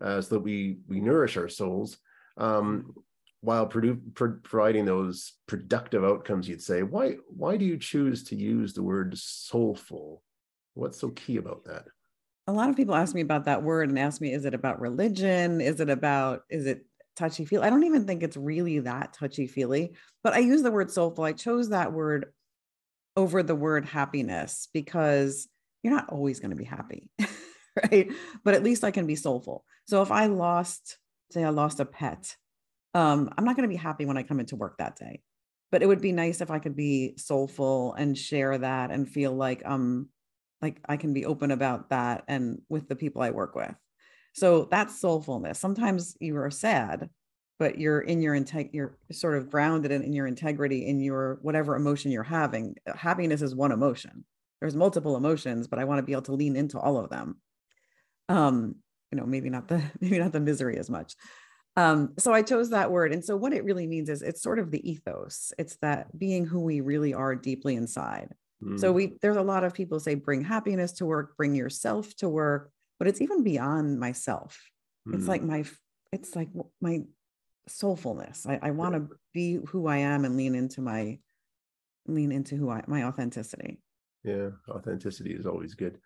uh, 0.00 0.22
so 0.22 0.36
that 0.36 0.40
we 0.40 0.78
we 0.88 1.00
nourish 1.00 1.36
our 1.36 1.48
souls, 1.48 1.98
um, 2.38 2.94
while 3.42 3.68
produ- 3.68 4.14
pro- 4.14 4.40
providing 4.42 4.86
those 4.86 5.34
productive 5.46 6.02
outcomes, 6.02 6.48
you'd 6.48 6.62
say, 6.62 6.82
why 6.82 7.16
why 7.28 7.58
do 7.58 7.66
you 7.66 7.76
choose 7.76 8.24
to 8.24 8.36
use 8.36 8.72
the 8.72 8.82
word 8.82 9.18
soulful? 9.18 10.22
What's 10.74 10.98
so 10.98 11.10
key 11.10 11.36
about 11.36 11.64
that? 11.66 11.84
A 12.46 12.52
lot 12.52 12.68
of 12.68 12.76
people 12.76 12.94
ask 12.94 13.14
me 13.14 13.20
about 13.20 13.44
that 13.44 13.62
word 13.62 13.88
and 13.88 13.98
ask 13.98 14.20
me, 14.20 14.32
is 14.32 14.44
it 14.44 14.54
about 14.54 14.80
religion? 14.80 15.60
Is 15.60 15.80
it 15.80 15.88
about, 15.88 16.42
is 16.50 16.66
it 16.66 16.84
touchy 17.16 17.44
feely? 17.44 17.64
I 17.64 17.70
don't 17.70 17.84
even 17.84 18.06
think 18.06 18.22
it's 18.22 18.36
really 18.36 18.80
that 18.80 19.12
touchy 19.12 19.46
feely, 19.46 19.92
but 20.24 20.32
I 20.32 20.38
use 20.38 20.62
the 20.62 20.72
word 20.72 20.90
soulful. 20.90 21.24
I 21.24 21.32
chose 21.32 21.68
that 21.68 21.92
word 21.92 22.32
over 23.16 23.42
the 23.42 23.54
word 23.54 23.84
happiness 23.84 24.68
because 24.72 25.48
you're 25.82 25.94
not 25.94 26.08
always 26.08 26.40
going 26.40 26.50
to 26.50 26.56
be 26.56 26.64
happy, 26.64 27.10
right? 27.90 28.10
But 28.44 28.54
at 28.54 28.64
least 28.64 28.82
I 28.82 28.90
can 28.90 29.06
be 29.06 29.16
soulful. 29.16 29.64
So 29.86 30.02
if 30.02 30.10
I 30.10 30.26
lost, 30.26 30.98
say, 31.30 31.44
I 31.44 31.50
lost 31.50 31.80
a 31.80 31.84
pet, 31.84 32.36
um, 32.94 33.30
I'm 33.36 33.44
not 33.44 33.56
going 33.56 33.68
to 33.68 33.72
be 33.72 33.80
happy 33.80 34.04
when 34.04 34.18
I 34.18 34.22
come 34.22 34.40
into 34.40 34.56
work 34.56 34.78
that 34.78 34.96
day. 34.96 35.20
But 35.70 35.82
it 35.82 35.86
would 35.86 36.02
be 36.02 36.12
nice 36.12 36.40
if 36.40 36.50
I 36.50 36.58
could 36.58 36.76
be 36.76 37.14
soulful 37.16 37.94
and 37.94 38.18
share 38.18 38.58
that 38.58 38.90
and 38.90 39.08
feel 39.08 39.32
like 39.32 39.62
um 39.64 40.10
like 40.62 40.80
I 40.88 40.96
can 40.96 41.12
be 41.12 41.26
open 41.26 41.50
about 41.50 41.90
that 41.90 42.24
and 42.28 42.62
with 42.68 42.88
the 42.88 42.96
people 42.96 43.20
I 43.20 43.30
work 43.30 43.54
with. 43.54 43.74
So 44.34 44.68
that's 44.70 45.00
soulfulness. 45.00 45.56
Sometimes 45.56 46.16
you 46.20 46.36
are 46.38 46.50
sad, 46.50 47.10
but 47.58 47.78
you're 47.78 48.00
in 48.00 48.22
your 48.22 48.34
integ- 48.34 48.70
you're 48.72 48.96
sort 49.10 49.36
of 49.36 49.50
grounded 49.50 49.90
in, 49.90 50.02
in 50.02 50.12
your 50.12 50.26
integrity 50.26 50.86
in 50.86 51.00
your 51.00 51.38
whatever 51.42 51.76
emotion 51.76 52.10
you're 52.10 52.22
having. 52.22 52.76
Happiness 52.94 53.42
is 53.42 53.54
one 53.54 53.72
emotion. 53.72 54.24
There's 54.60 54.76
multiple 54.76 55.16
emotions, 55.16 55.66
but 55.66 55.78
I 55.78 55.84
want 55.84 55.98
to 55.98 56.04
be 56.04 56.12
able 56.12 56.22
to 56.22 56.34
lean 56.34 56.56
into 56.56 56.78
all 56.78 56.96
of 56.96 57.10
them. 57.10 57.40
Um, 58.28 58.76
you 59.10 59.18
know, 59.18 59.26
maybe 59.26 59.50
not 59.50 59.68
the 59.68 59.82
maybe 60.00 60.18
not 60.18 60.32
the 60.32 60.40
misery 60.40 60.78
as 60.78 60.88
much. 60.88 61.14
Um, 61.74 62.12
so 62.18 62.32
I 62.32 62.42
chose 62.42 62.70
that 62.70 62.90
word. 62.90 63.12
And 63.12 63.24
so 63.24 63.36
what 63.36 63.52
it 63.52 63.64
really 63.64 63.86
means 63.86 64.08
is 64.08 64.22
it's 64.22 64.42
sort 64.42 64.58
of 64.58 64.70
the 64.70 64.88
ethos. 64.88 65.52
It's 65.58 65.76
that 65.76 66.16
being 66.18 66.46
who 66.46 66.60
we 66.60 66.80
really 66.80 67.14
are 67.14 67.34
deeply 67.34 67.76
inside. 67.76 68.34
Mm. 68.62 68.78
So 68.78 68.92
we 68.92 69.14
there's 69.20 69.36
a 69.36 69.42
lot 69.42 69.64
of 69.64 69.74
people 69.74 70.00
say 70.00 70.14
bring 70.14 70.42
happiness 70.42 70.92
to 70.92 71.06
work, 71.06 71.36
bring 71.36 71.54
yourself 71.54 72.14
to 72.16 72.28
work, 72.28 72.70
but 72.98 73.08
it's 73.08 73.20
even 73.20 73.42
beyond 73.42 73.98
myself. 73.98 74.60
Mm. 75.08 75.14
It's 75.14 75.28
like 75.28 75.42
my 75.42 75.64
it's 76.12 76.36
like 76.36 76.48
my 76.80 77.02
soulfulness. 77.68 78.46
I, 78.46 78.58
I 78.62 78.70
want 78.70 78.94
to 78.94 79.08
be 79.32 79.58
who 79.68 79.86
I 79.86 79.98
am 79.98 80.24
and 80.24 80.36
lean 80.36 80.54
into 80.54 80.80
my 80.80 81.18
lean 82.06 82.32
into 82.32 82.56
who 82.56 82.70
I 82.70 82.82
my 82.86 83.04
authenticity. 83.04 83.80
Yeah, 84.24 84.50
authenticity 84.68 85.32
is 85.32 85.46
always 85.46 85.74
good. 85.74 85.98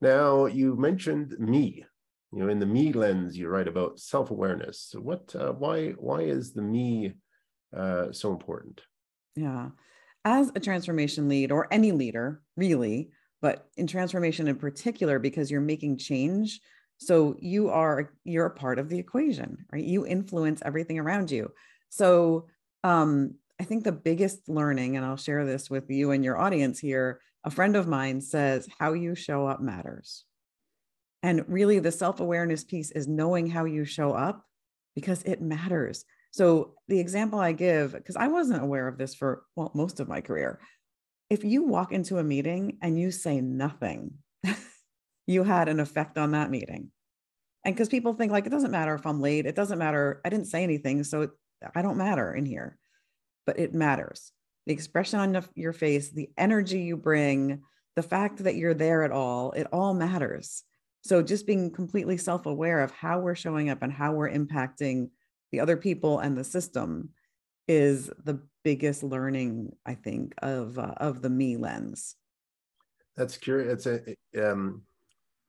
Now 0.00 0.46
you 0.46 0.76
mentioned 0.76 1.36
me 1.38 1.86
you 2.32 2.42
know 2.42 2.48
in 2.48 2.58
the 2.58 2.66
me 2.66 2.92
lens 2.92 3.36
you 3.36 3.48
write 3.48 3.68
about 3.68 3.98
self-awareness 3.98 4.88
so 4.90 5.00
what 5.00 5.34
uh, 5.34 5.52
why 5.52 5.90
why 5.92 6.20
is 6.20 6.52
the 6.52 6.62
me 6.62 7.14
uh, 7.76 8.12
so 8.12 8.30
important 8.30 8.80
yeah 9.34 9.68
as 10.26 10.52
a 10.54 10.60
transformation 10.60 11.28
lead 11.28 11.50
or 11.50 11.66
any 11.70 11.92
leader 11.92 12.42
really 12.56 13.10
but 13.40 13.68
in 13.76 13.86
transformation 13.86 14.48
in 14.48 14.56
particular 14.56 15.18
because 15.18 15.50
you're 15.50 15.60
making 15.60 15.98
change. 15.98 16.60
So 16.98 17.36
you 17.38 17.68
are 17.68 18.10
you're 18.24 18.46
a 18.46 18.50
part 18.50 18.78
of 18.78 18.88
the 18.88 18.98
equation 18.98 19.64
right? 19.72 19.84
You 19.84 20.06
influence 20.06 20.60
everything 20.64 20.98
around 20.98 21.30
you. 21.30 21.52
So 21.88 22.46
um 22.84 23.34
i 23.58 23.64
think 23.64 23.84
the 23.84 23.92
biggest 23.92 24.50
learning 24.50 24.96
and 24.96 25.06
i'll 25.06 25.16
share 25.16 25.46
this 25.46 25.70
with 25.70 25.90
you 25.90 26.10
and 26.10 26.22
your 26.22 26.36
audience 26.36 26.78
here 26.78 27.20
a 27.46 27.50
friend 27.50 27.76
of 27.76 27.86
mine 27.86 28.20
says 28.20 28.68
how 28.78 28.92
you 28.92 29.14
show 29.14 29.46
up 29.46 29.60
matters. 29.60 30.24
And 31.22 31.44
really, 31.48 31.78
the 31.78 31.92
self 31.92 32.18
awareness 32.18 32.64
piece 32.64 32.90
is 32.90 33.06
knowing 33.06 33.46
how 33.46 33.64
you 33.64 33.84
show 33.84 34.12
up 34.12 34.44
because 34.96 35.22
it 35.22 35.40
matters. 35.40 36.04
So, 36.36 36.74
the 36.86 37.00
example 37.00 37.40
I 37.40 37.52
give, 37.52 37.92
because 37.94 38.14
I 38.14 38.28
wasn't 38.28 38.62
aware 38.62 38.88
of 38.88 38.98
this 38.98 39.14
for, 39.14 39.44
well, 39.56 39.72
most 39.74 40.00
of 40.00 40.08
my 40.08 40.20
career. 40.20 40.60
If 41.30 41.44
you 41.44 41.62
walk 41.62 41.92
into 41.92 42.18
a 42.18 42.22
meeting 42.22 42.76
and 42.82 43.00
you 43.00 43.10
say 43.10 43.40
nothing, 43.40 44.10
you 45.26 45.44
had 45.44 45.70
an 45.70 45.80
effect 45.80 46.18
on 46.18 46.32
that 46.32 46.50
meeting. 46.50 46.90
And 47.64 47.74
because 47.74 47.88
people 47.88 48.12
think, 48.12 48.32
like, 48.32 48.44
it 48.44 48.50
doesn't 48.50 48.70
matter 48.70 48.94
if 48.94 49.06
I'm 49.06 49.22
late, 49.22 49.46
it 49.46 49.54
doesn't 49.54 49.78
matter. 49.78 50.20
I 50.26 50.28
didn't 50.28 50.48
say 50.48 50.62
anything. 50.62 51.04
So, 51.04 51.30
I 51.74 51.80
don't 51.80 51.96
matter 51.96 52.34
in 52.34 52.44
here, 52.44 52.76
but 53.46 53.58
it 53.58 53.72
matters. 53.72 54.30
The 54.66 54.74
expression 54.74 55.18
on 55.20 55.42
your 55.54 55.72
face, 55.72 56.10
the 56.10 56.28
energy 56.36 56.80
you 56.80 56.98
bring, 56.98 57.62
the 57.94 58.02
fact 58.02 58.44
that 58.44 58.56
you're 58.56 58.74
there 58.74 59.04
at 59.04 59.10
all, 59.10 59.52
it 59.52 59.68
all 59.72 59.94
matters. 59.94 60.64
So 61.00 61.22
just 61.22 61.46
being 61.46 61.70
completely 61.70 62.18
self-aware 62.18 62.82
of 62.82 62.90
how 62.90 63.20
we're 63.20 63.36
showing 63.36 63.70
up 63.70 63.78
and 63.80 63.90
how 63.90 64.12
we're 64.12 64.30
impacting 64.30 65.08
the 65.52 65.60
other 65.60 65.76
people 65.76 66.18
and 66.18 66.36
the 66.36 66.44
system 66.44 67.10
is 67.68 68.10
the 68.24 68.40
biggest 68.64 69.02
learning, 69.02 69.74
I 69.84 69.94
think, 69.94 70.34
of 70.38 70.78
uh, 70.78 70.94
of 70.98 71.22
the 71.22 71.30
me 71.30 71.56
lens. 71.56 72.16
That's 73.16 73.36
curious. 73.36 73.86
It's 73.86 74.16
a, 74.34 74.52
um, 74.52 74.82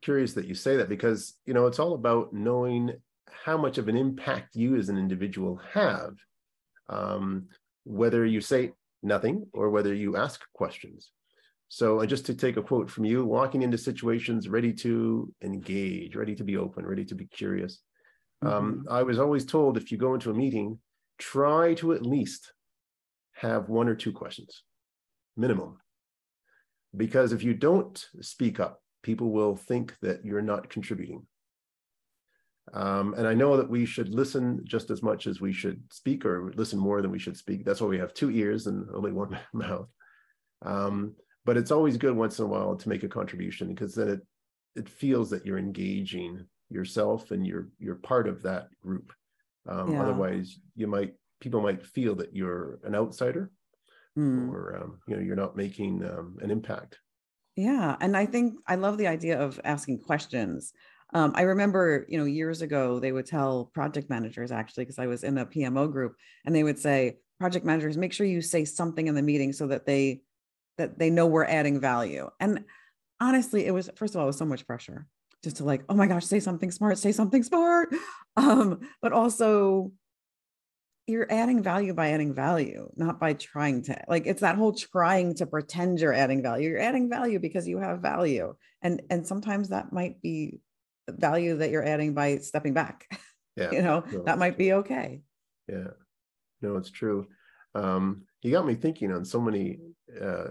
curious 0.01 0.34
that 0.34 0.48
you 0.48 0.56
say 0.56 0.77
that 0.77 0.89
because 0.89 1.36
you 1.46 1.54
know 1.54 1.68
it's 1.68 1.80
all 1.80 1.94
about 1.94 2.34
knowing 2.34 2.94
how 3.46 3.58
much 3.58 3.77
of 3.77 3.88
an 3.88 3.96
impact 3.96 4.56
you 4.56 4.75
as 4.75 4.89
an 4.89 4.98
individual 4.98 5.60
have, 5.74 6.16
um, 6.89 7.48
whether 7.84 8.25
you 8.25 8.42
say 8.42 8.72
nothing 9.04 9.46
or 9.54 9.70
whether 9.70 9.94
you 9.94 10.18
ask 10.18 10.42
questions. 10.54 11.12
So, 11.70 12.06
just 12.06 12.25
to 12.27 12.34
take 12.34 12.58
a 12.58 12.63
quote 12.63 12.89
from 12.89 13.06
you, 13.06 13.25
walking 13.25 13.62
into 13.62 13.77
situations 13.77 14.48
ready 14.48 14.74
to 14.74 15.34
engage, 15.44 16.16
ready 16.16 16.36
to 16.36 16.44
be 16.44 16.58
open, 16.58 16.86
ready 16.86 17.04
to 17.06 17.16
be 17.16 17.25
curious. 17.25 17.82
Um, 18.41 18.50
mm-hmm. 18.51 18.94
I 18.94 19.03
was 19.03 19.20
always 19.20 19.46
told 19.46 19.77
if 19.77 19.91
you 19.91 19.98
go 19.98 20.13
into 20.13 20.32
a 20.32 20.34
meeting, 20.34 20.79
try 21.17 21.74
to 21.75 21.94
at 21.94 22.06
least 22.06 22.53
have 23.34 23.70
one 23.70 23.88
or 23.88 23.96
two 23.96 24.12
questions, 24.12 24.63
minimum. 25.36 25.77
Because 26.96 27.32
if 27.32 27.44
you 27.44 27.53
don't 27.53 28.03
speak 28.22 28.60
up, 28.60 28.82
people 29.03 29.32
will 29.32 29.56
think 29.56 29.96
that 30.01 30.25
you're 30.25 30.41
not 30.41 30.70
contributing. 30.70 31.25
Um, 32.74 33.13
and 33.13 33.27
I 33.27 33.34
know 33.34 33.58
that 33.58 33.70
we 33.70 33.86
should 33.86 34.13
listen 34.13 34.62
just 34.65 34.89
as 34.89 35.01
much 35.01 35.25
as 35.25 35.39
we 35.39 35.53
should 35.53 35.82
speak, 35.91 36.25
or 36.25 36.51
listen 36.56 36.79
more 36.79 37.01
than 37.01 37.12
we 37.12 37.20
should 37.20 37.38
speak. 37.38 37.63
That's 37.63 37.79
why 37.79 37.88
we 37.88 38.00
have 38.00 38.13
two 38.13 38.29
ears 38.29 38.67
and 38.67 38.88
only 38.94 39.12
one 39.12 39.38
mouth. 39.53 39.88
Um, 40.63 41.15
but 41.46 41.56
it's 41.56 41.72
always 41.72 41.96
good 41.96 42.15
once 42.15 42.39
in 42.39 42.46
a 42.46 42.48
while 42.48 42.75
to 42.75 42.89
make 42.89 43.03
a 43.03 43.08
contribution 43.08 43.70
because 43.70 43.96
then 43.96 44.10
it 44.10 44.22
it 44.75 44.88
feels 44.88 45.29
that 45.32 45.46
you're 45.46 45.58
engaging 45.58 46.46
yourself 46.69 47.31
and 47.31 47.45
you're 47.45 47.69
you're 47.79 47.95
part 47.95 48.27
of 48.27 48.41
that 48.43 48.67
group 48.81 49.12
um, 49.67 49.93
yeah. 49.93 50.01
otherwise 50.01 50.59
you 50.75 50.88
might 50.88 51.13
people 51.39 51.62
might 51.62 51.86
feel 51.86 52.15
that 52.15 52.36
you're 52.36 52.79
an 52.83 52.95
outsider 52.95 53.51
mm. 54.17 54.50
or 54.50 54.77
um, 54.81 55.00
you 55.07 55.15
know 55.15 55.21
you're 55.21 55.36
not 55.36 55.55
making 55.55 56.03
um, 56.05 56.38
an 56.41 56.51
impact 56.51 57.00
yeah 57.55 57.95
and 58.01 58.15
i 58.15 58.25
think 58.25 58.55
i 58.67 58.75
love 58.75 58.97
the 58.97 59.07
idea 59.07 59.39
of 59.39 59.59
asking 59.63 60.00
questions 60.00 60.74
um, 61.13 61.31
i 61.36 61.41
remember 61.41 62.05
you 62.09 62.17
know 62.17 62.25
years 62.25 62.62
ago 62.62 63.00
they 63.00 63.12
would 63.12 63.25
tell 63.25 63.71
project 63.74 64.09
managers 64.09 64.51
actually 64.51 64.83
because 64.83 65.00
i 65.00 65.07
was 65.07 65.24
in 65.24 65.38
a 65.38 65.45
pmo 65.45 65.91
group 65.91 66.15
and 66.45 66.55
they 66.55 66.63
would 66.63 66.79
say 66.79 67.17
project 67.39 67.65
managers 67.65 67.97
make 67.97 68.13
sure 68.13 68.25
you 68.25 68.41
say 68.41 68.65
something 68.65 69.07
in 69.07 69.15
the 69.15 69.21
meeting 69.21 69.53
so 69.53 69.67
that 69.67 69.86
they 69.86 70.21
that 70.77 70.97
they 70.97 71.09
know 71.09 71.25
we're 71.25 71.45
adding 71.45 71.79
value. 71.79 72.29
And 72.39 72.63
honestly, 73.19 73.65
it 73.65 73.74
was 73.74 73.89
first 73.95 74.15
of 74.15 74.19
all, 74.19 74.25
it 74.25 74.27
was 74.27 74.38
so 74.38 74.45
much 74.45 74.65
pressure 74.65 75.07
just 75.44 75.58
to 75.58 75.63
like, 75.63 75.84
oh 75.89 75.96
my 75.96 76.08
gosh, 76.08 76.25
say 76.25 76.39
something 76.39 76.72
smart, 76.72 76.98
say 76.98 77.12
something 77.12 77.44
smart. 77.44 77.94
Um, 78.39 78.82
but 79.01 79.13
also 79.13 79.91
you're 81.08 81.25
adding 81.32 81.63
value 81.63 81.96
by 81.96 82.10
adding 82.12 82.36
value, 82.36 82.88
not 82.96 83.20
by 83.20 83.34
trying 83.34 83.82
to 83.86 84.00
like 84.08 84.27
it's 84.27 84.41
that 84.41 84.58
whole 84.58 84.74
trying 84.74 85.34
to 85.36 85.48
pretend 85.48 86.00
you're 86.00 86.13
adding 86.13 86.44
value. 86.44 86.70
You're 86.70 86.79
adding 86.79 87.10
value 87.10 87.39
because 87.39 87.67
you 87.67 87.79
have 87.79 88.00
value. 88.01 88.53
And 88.84 89.01
and 89.10 89.25
sometimes 89.25 89.70
that 89.70 89.91
might 89.91 90.22
be 90.22 90.60
value 91.10 91.58
that 91.58 91.72
you're 91.72 91.84
adding 91.84 92.13
by 92.13 92.38
stepping 92.38 92.74
back. 92.74 93.08
Yeah. 93.58 93.72
you 93.72 93.82
know, 93.82 94.03
no, 94.12 94.22
that 94.25 94.38
might 94.38 94.56
be 94.56 94.74
okay. 94.74 95.24
Yeah. 95.67 95.88
No, 96.62 96.75
it's 96.75 96.91
true. 96.91 97.25
Um, 97.74 98.25
you 98.44 98.51
got 98.51 98.67
me 98.67 98.75
thinking 98.75 99.12
on 99.12 99.25
so 99.25 99.41
many 99.41 99.79
uh, 100.22 100.50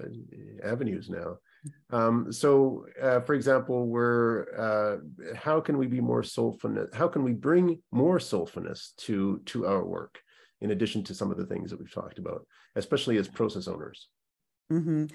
avenues 0.65 1.09
now. 1.09 1.37
Um, 1.91 2.33
so, 2.33 2.87
uh, 3.01 3.21
for 3.21 3.35
example, 3.35 3.87
we're 3.87 4.47
uh, 4.57 5.37
how 5.37 5.61
can 5.61 5.79
we 5.79 5.87
be 5.87 6.01
more 6.01 6.23
soulfulness? 6.23 6.95
How 6.95 7.09
can 7.09 7.23
we 7.23 7.33
bring 7.33 7.83
more 7.93 8.19
soulfulness 8.19 8.95
to 8.99 9.41
to 9.47 9.67
our 9.67 9.85
work, 9.85 10.19
in 10.61 10.71
addition 10.71 11.05
to 11.05 11.15
some 11.15 11.31
of 11.31 11.37
the 11.37 11.47
things 11.47 11.71
that 11.71 11.79
we've 11.79 11.93
talked 11.93 12.19
about, 12.19 12.47
especially 12.75 13.17
as 13.19 13.29
process 13.29 13.69
owners? 13.69 14.09
Mm-hmm. 14.73 15.07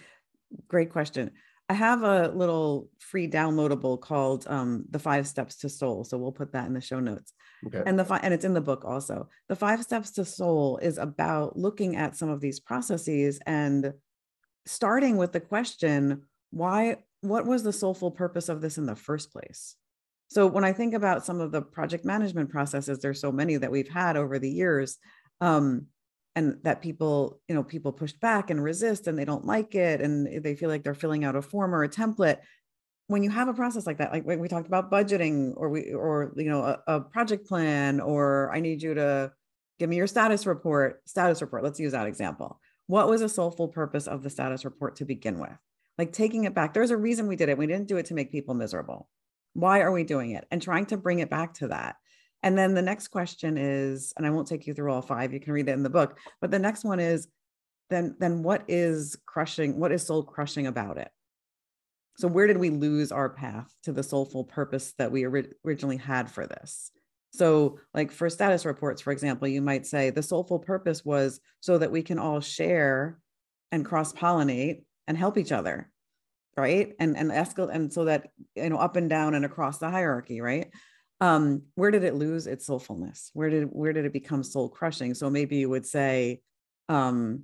Great 0.68 0.92
question. 0.92 1.32
I 1.70 1.74
have 1.74 2.04
a 2.04 2.28
little 2.28 2.90
free 3.00 3.30
downloadable 3.30 4.00
called 4.00 4.46
um, 4.48 4.86
"The 4.90 5.00
Five 5.00 5.28
Steps 5.28 5.56
to 5.58 5.70
Soul," 5.70 6.04
so 6.04 6.18
we'll 6.18 6.32
put 6.32 6.52
that 6.54 6.68
in 6.68 6.74
the 6.74 6.82
show 6.82 7.00
notes. 7.00 7.34
Okay. 7.66 7.84
And 7.86 7.98
the 7.98 8.06
fi- 8.06 8.20
and 8.24 8.34
it's 8.34 8.46
in 8.46 8.54
the 8.54 8.62
book 8.62 8.84
also. 8.86 9.30
The 9.48 9.56
Five 9.56 9.82
Steps 9.84 10.12
to 10.12 10.26
Soul 10.26 10.80
is 10.82 10.98
about 10.98 11.58
looking 11.58 11.96
at 11.96 12.16
some 12.16 12.30
of 12.30 12.42
these 12.42 12.60
processes 12.60 13.40
and 13.46 13.94
starting 14.66 15.18
with 15.18 15.32
the 15.32 15.40
question, 15.40 16.24
why? 16.52 16.98
What 17.22 17.46
was 17.46 17.64
the 17.64 17.74
soulful 17.74 18.12
purpose 18.12 18.50
of 18.50 18.62
this 18.62 18.78
in 18.78 18.86
the 18.86 18.96
first 18.96 19.32
place? 19.32 19.76
So 20.30 20.48
when 20.48 20.64
I 20.64 20.74
think 20.74 20.94
about 20.94 21.26
some 21.26 21.42
of 21.42 21.52
the 21.52 21.62
project 21.62 22.06
management 22.06 22.50
processes, 22.50 23.00
there's 23.00 23.20
so 23.20 23.32
many 23.32 23.58
that 23.58 23.72
we've 23.72 23.90
had 23.90 24.16
over 24.16 24.40
the 24.40 24.50
years. 24.50 24.98
Um, 25.42 25.88
and 26.36 26.58
that 26.64 26.82
people 26.82 27.42
you 27.48 27.56
know 27.56 27.64
people 27.64 27.92
push 27.92 28.14
back 28.14 28.50
and 28.50 28.64
resist 28.64 29.08
and 29.08 29.18
they 29.18 29.26
don't 29.26 29.46
like 29.46 29.76
it 29.76 30.02
and 30.02 30.44
they 30.44 30.56
feel 30.56 30.70
like 30.70 30.84
they're 30.84 30.94
filling 30.94 31.24
out 31.24 31.36
a 31.36 31.42
form 31.42 31.76
or 31.76 31.84
a 31.84 31.90
template 31.90 32.38
when 33.08 33.24
you 33.24 33.30
have 33.30 33.50
a 33.50 33.54
process 33.54 33.86
like 33.86 33.98
that 33.98 34.12
like 34.12 34.26
we 34.26 34.48
talked 34.48 34.68
about 34.68 34.90
budgeting 34.90 35.54
or 35.58 35.70
we 35.70 35.94
or 35.94 36.34
you 36.38 36.50
know 36.50 36.64
a, 36.64 36.80
a 36.88 37.02
project 37.02 37.46
plan 37.48 38.00
or 38.00 38.50
i 38.54 38.60
need 38.60 38.82
you 38.82 38.94
to 38.94 39.32
give 39.80 39.90
me 39.90 39.98
your 39.98 40.08
status 40.08 40.46
report 40.46 41.02
status 41.06 41.42
report 41.42 41.64
let's 41.64 41.80
use 41.80 41.92
that 41.92 42.08
example 42.08 42.60
what 42.88 43.10
was 43.10 43.22
a 43.22 43.30
soulful 43.30 43.68
purpose 43.68 44.08
of 44.08 44.24
the 44.24 44.30
status 44.30 44.64
report 44.64 44.96
to 44.96 45.06
begin 45.06 45.40
with 45.40 45.52
like 46.02 46.14
taking 46.14 46.46
it 46.46 46.56
back. 46.56 46.74
There's 46.74 46.90
a 46.90 46.98
reason 46.98 47.28
we 47.28 47.36
did 47.36 47.50
it. 47.50 47.60
We 47.60 47.68
didn't 47.68 47.88
do 47.88 47.98
it 47.98 48.08
to 48.08 48.16
make 48.16 48.32
people 48.32 48.56
miserable. 48.56 49.08
Why 49.54 49.82
are 49.82 49.92
we 49.92 50.04
doing 50.04 50.32
it? 50.32 50.48
And 50.50 50.60
trying 50.60 50.88
to 50.88 50.98
bring 50.98 51.20
it 51.20 51.30
back 51.30 51.54
to 51.56 51.68
that. 51.68 51.98
And 52.42 52.58
then 52.58 52.74
the 52.74 52.82
next 52.82 53.10
question 53.10 53.56
is, 53.56 54.12
and 54.18 54.26
I 54.26 54.32
won't 54.32 54.48
take 54.48 54.66
you 54.66 54.74
through 54.74 54.92
all 54.92 55.04
five, 55.04 55.32
you 55.32 55.40
can 55.40 55.54
read 55.54 55.70
it 55.70 55.74
in 55.74 55.84
the 55.84 55.92
book, 55.92 56.18
but 56.40 56.50
the 56.50 56.58
next 56.58 56.84
one 56.84 57.00
is 57.00 57.28
then 57.92 58.16
then 58.20 58.42
what 58.42 58.64
is 58.68 59.16
crushing, 59.28 59.80
what 59.80 59.92
is 59.92 60.02
soul 60.02 60.24
crushing 60.24 60.66
about 60.66 60.98
it? 60.98 61.12
So 62.18 62.28
where 62.28 62.48
did 62.48 62.58
we 62.58 62.72
lose 62.72 63.12
our 63.12 63.30
path 63.30 63.72
to 63.84 63.94
the 63.94 64.02
soulful 64.02 64.44
purpose 64.44 64.96
that 64.98 65.12
we 65.12 65.28
ori- 65.28 65.54
originally 65.64 65.98
had 65.98 66.32
for 66.32 66.48
this? 66.48 66.90
So, 67.30 67.78
like 67.94 68.12
for 68.12 68.28
status 68.28 68.66
reports, 68.66 69.04
for 69.04 69.14
example, 69.14 69.48
you 69.48 69.62
might 69.62 69.86
say 69.86 70.10
the 70.10 70.24
soulful 70.24 70.58
purpose 70.58 71.06
was 71.06 71.40
so 71.60 71.78
that 71.78 71.92
we 71.92 72.02
can 72.02 72.18
all 72.18 72.42
share 72.42 73.20
and 73.72 73.86
cross 73.86 74.14
pollinate 74.14 74.82
and 75.08 75.16
help 75.16 75.38
each 75.38 75.52
other 75.52 75.91
right? 76.62 76.94
And 77.00 77.18
and 77.18 77.32
escalate 77.32 77.74
and 77.74 77.92
so 77.92 78.06
that 78.06 78.30
you 78.56 78.70
know 78.70 78.78
up 78.78 78.96
and 78.96 79.10
down 79.10 79.36
and 79.36 79.46
across 79.46 79.80
the 79.80 79.90
hierarchy 79.90 80.42
right? 80.42 80.72
Um 81.20 81.64
where 81.76 81.92
did 81.92 82.04
it 82.04 82.16
lose 82.16 82.48
its 82.48 82.68
soulfulness? 82.68 83.30
Where 83.34 83.50
did 83.50 83.66
where 83.66 83.94
did 83.94 84.06
it 84.06 84.14
become 84.14 84.44
soul 84.44 84.70
crushing? 84.70 85.14
So 85.14 85.30
maybe 85.30 85.58
you 85.58 85.70
would 85.70 85.86
say 85.86 86.42
um 86.90 87.44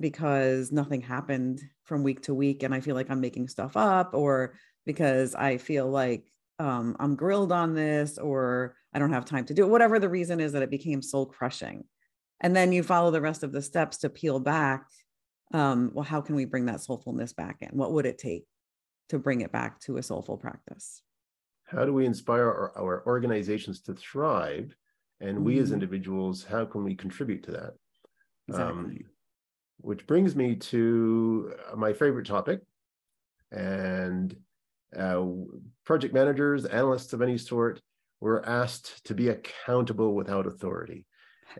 because 0.00 0.72
nothing 0.72 1.00
happened 1.00 1.60
from 1.84 2.02
week 2.02 2.22
to 2.22 2.34
week 2.34 2.64
and 2.64 2.74
i 2.74 2.80
feel 2.80 2.96
like 2.96 3.08
i'm 3.10 3.20
making 3.20 3.46
stuff 3.46 3.76
up 3.76 4.14
or 4.14 4.54
because 4.84 5.34
i 5.34 5.58
feel 5.58 5.88
like 5.88 6.24
um, 6.58 6.96
i'm 6.98 7.14
grilled 7.14 7.52
on 7.52 7.74
this 7.74 8.18
or 8.18 8.74
i 8.92 8.98
don't 8.98 9.12
have 9.12 9.24
time 9.24 9.44
to 9.44 9.54
do 9.54 9.64
it 9.64 9.70
whatever 9.70 10.00
the 10.00 10.08
reason 10.08 10.40
is 10.40 10.52
that 10.52 10.62
it 10.62 10.70
became 10.70 11.02
soul 11.02 11.26
crushing. 11.26 11.84
And 12.42 12.54
then 12.56 12.72
you 12.72 12.82
follow 12.82 13.10
the 13.10 13.20
rest 13.20 13.44
of 13.44 13.52
the 13.52 13.62
steps 13.62 13.98
to 13.98 14.10
peel 14.10 14.40
back 14.40 14.86
um, 15.52 15.90
well, 15.92 16.04
how 16.04 16.20
can 16.20 16.34
we 16.34 16.44
bring 16.44 16.66
that 16.66 16.76
soulfulness 16.76 17.34
back 17.34 17.58
in? 17.60 17.70
What 17.70 17.92
would 17.92 18.06
it 18.06 18.18
take 18.18 18.44
to 19.08 19.18
bring 19.18 19.40
it 19.42 19.52
back 19.52 19.80
to 19.80 19.98
a 19.98 20.02
soulful 20.02 20.36
practice? 20.36 21.02
How 21.64 21.84
do 21.84 21.92
we 21.92 22.06
inspire 22.06 22.44
our, 22.44 22.72
our 22.78 23.06
organizations 23.06 23.80
to 23.82 23.94
thrive? 23.94 24.74
And 25.20 25.36
mm-hmm. 25.36 25.44
we 25.44 25.58
as 25.58 25.66
mm-hmm. 25.66 25.74
individuals, 25.74 26.44
how 26.44 26.64
can 26.64 26.84
we 26.84 26.94
contribute 26.94 27.42
to 27.44 27.52
that? 27.52 27.74
Exactly. 28.48 28.72
Um, 28.72 28.98
which 29.78 30.06
brings 30.06 30.36
me 30.36 30.54
to 30.54 31.54
uh, 31.70 31.76
my 31.76 31.92
favorite 31.92 32.26
topic. 32.26 32.60
And 33.50 34.34
uh, 34.96 35.24
project 35.84 36.14
managers, 36.14 36.64
analysts 36.64 37.12
of 37.12 37.22
any 37.22 37.38
sort, 37.38 37.80
were 38.20 38.46
asked 38.48 39.04
to 39.06 39.14
be 39.14 39.28
accountable 39.28 40.14
without 40.14 40.46
authority. 40.46 41.06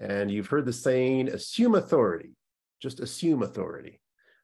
And 0.01 0.31
you've 0.31 0.47
heard 0.47 0.65
the 0.65 0.73
saying, 0.73 1.29
assume 1.29 1.75
authority 1.75 2.35
just 2.83 3.01
assume 3.01 3.43
authority, 3.43 4.01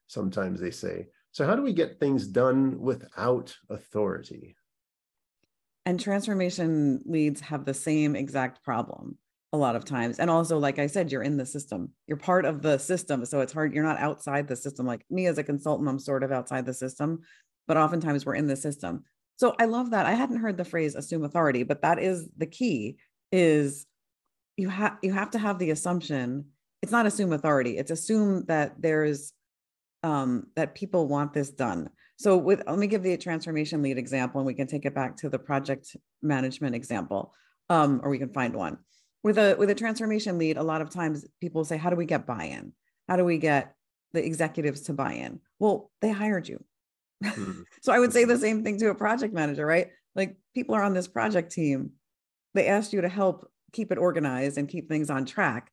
sometimes 0.07 0.61
they 0.61 0.71
say. 0.71 1.09
So, 1.33 1.45
how 1.45 1.57
do 1.57 1.63
we 1.63 1.73
get 1.73 1.99
things 1.99 2.27
done 2.27 2.81
without 2.81 3.55
authority? 3.69 4.57
And 5.85 5.99
transformation 5.99 7.03
leads 7.05 7.41
have 7.41 7.65
the 7.65 7.75
same 7.75 8.15
exact 8.15 8.63
problem 8.63 9.19
a 9.53 9.57
lot 9.57 9.77
of 9.77 9.85
times. 9.85 10.19
And 10.19 10.31
also, 10.31 10.59
like 10.59 10.79
I 10.79 10.87
said, 10.87 11.11
you're 11.11 11.23
in 11.23 11.37
the 11.37 11.47
system, 11.47 11.91
you're 12.07 12.17
part 12.17 12.45
of 12.45 12.63
the 12.63 12.79
system. 12.79 13.25
So, 13.27 13.41
it's 13.41 13.53
hard, 13.53 13.75
you're 13.75 13.85
not 13.85 13.99
outside 13.99 14.47
the 14.47 14.57
system. 14.57 14.87
Like 14.87 15.05
me 15.11 15.27
as 15.27 15.39
a 15.39 15.45
consultant, 15.45 15.89
I'm 15.89 15.99
sort 15.99 16.23
of 16.23 16.33
outside 16.33 16.65
the 16.65 16.75
system, 16.75 17.21
but 17.67 17.77
oftentimes 17.77 18.25
we're 18.25 18.37
in 18.37 18.47
the 18.47 18.57
system. 18.57 19.05
So, 19.37 19.55
I 19.59 19.65
love 19.65 19.91
that. 19.91 20.07
I 20.07 20.13
hadn't 20.13 20.41
heard 20.41 20.57
the 20.57 20.65
phrase 20.65 20.95
assume 20.95 21.25
authority, 21.25 21.65
but 21.65 21.83
that 21.83 21.99
is 21.99 22.29
the 22.37 22.47
key 22.47 22.99
is 23.33 23.85
you 24.57 24.69
have 24.69 24.97
you 25.03 25.13
have 25.13 25.33
to 25.33 25.39
have 25.39 25.59
the 25.59 25.71
assumption 25.71 26.47
it's 26.83 26.93
not 26.93 27.07
assume 27.07 27.33
authority 27.33 27.79
it's 27.79 27.91
assume 27.91 28.45
that 28.47 28.75
there's 28.81 29.33
um, 30.03 30.47
that 30.57 30.75
people 30.75 31.09
want 31.09 31.33
this 31.33 31.51
done. 31.51 31.91
So 32.17 32.37
with 32.37 32.63
let 32.67 32.79
me 32.79 32.87
give 32.87 33.03
the 33.03 33.17
transformation 33.17 33.83
lead 33.83 33.99
example 33.99 34.41
and 34.41 34.47
we 34.47 34.55
can 34.55 34.67
take 34.67 34.85
it 34.85 34.95
back 34.95 35.17
to 35.19 35.29
the 35.29 35.39
project 35.39 35.97
management 36.23 36.75
example 36.75 37.33
um, 37.69 38.01
or 38.03 38.11
we 38.11 38.19
can 38.19 38.33
find 38.33 38.55
one. 38.55 38.79
With 39.23 39.39
a 39.39 39.57
with 39.59 39.71
a 39.71 39.75
transformation 39.75 40.39
lead 40.39 40.57
a 40.57 40.63
lot 40.63 40.81
of 40.81 40.91
times 40.91 41.27
people 41.41 41.65
say 41.65 41.77
how 41.77 41.91
do 41.91 41.97
we 41.97 42.07
get 42.07 42.27
buy-in? 42.27 42.73
How 43.09 43.17
do 43.17 43.25
we 43.25 43.39
get 43.39 43.75
the 44.13 44.25
executives 44.25 44.83
to 44.83 44.93
buy 44.93 45.15
in 45.15 45.41
well 45.59 45.91
they 46.01 46.11
hired 46.11 46.49
you. 46.49 46.65
Mm-hmm. 47.23 47.63
so 47.83 47.93
i 47.93 47.99
would 47.99 48.13
say 48.13 48.25
the 48.25 48.39
same 48.39 48.63
thing 48.63 48.79
to 48.79 48.91
a 48.91 48.95
project 48.95 49.35
manager 49.35 49.67
right? 49.67 49.89
Like 50.15 50.37
people 50.55 50.75
are 50.75 50.83
on 50.83 50.95
this 50.95 51.09
project 51.09 51.53
team. 51.53 51.93
They 52.55 52.67
asked 52.69 52.93
you 52.93 53.01
to 53.03 53.09
help 53.09 53.51
keep 53.73 53.93
it 53.93 53.99
organized 53.99 54.59
and 54.59 54.69
keep 54.69 54.89
things 54.89 55.11
on 55.11 55.27
track 55.27 55.71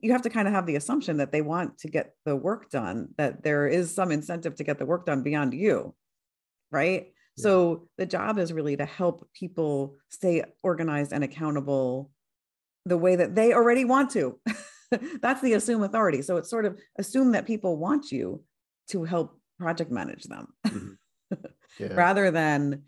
you 0.00 0.12
have 0.12 0.22
to 0.22 0.30
kind 0.30 0.48
of 0.48 0.54
have 0.54 0.66
the 0.66 0.76
assumption 0.76 1.18
that 1.18 1.32
they 1.32 1.42
want 1.42 1.78
to 1.78 1.88
get 1.88 2.14
the 2.24 2.36
work 2.36 2.70
done, 2.70 3.08
that 3.18 3.42
there 3.42 3.66
is 3.66 3.94
some 3.94 4.10
incentive 4.10 4.54
to 4.56 4.64
get 4.64 4.78
the 4.78 4.86
work 4.86 5.06
done 5.06 5.22
beyond 5.22 5.52
you. 5.54 5.94
Right. 6.70 7.12
Yeah. 7.36 7.42
So 7.42 7.88
the 7.98 8.06
job 8.06 8.38
is 8.38 8.52
really 8.52 8.76
to 8.76 8.86
help 8.86 9.28
people 9.34 9.96
stay 10.08 10.44
organized 10.62 11.12
and 11.12 11.22
accountable 11.22 12.10
the 12.86 12.98
way 12.98 13.16
that 13.16 13.34
they 13.34 13.52
already 13.52 13.84
want 13.84 14.10
to. 14.12 14.40
That's 15.20 15.40
the 15.40 15.54
assume 15.54 15.82
authority. 15.82 16.22
So 16.22 16.36
it's 16.36 16.50
sort 16.50 16.64
of 16.64 16.78
assume 16.98 17.32
that 17.32 17.46
people 17.46 17.76
want 17.76 18.10
you 18.10 18.42
to 18.88 19.04
help 19.04 19.38
project 19.58 19.90
manage 19.90 20.24
them 20.24 20.48
mm-hmm. 20.66 21.34
yeah. 21.78 21.94
rather 21.94 22.30
than 22.30 22.82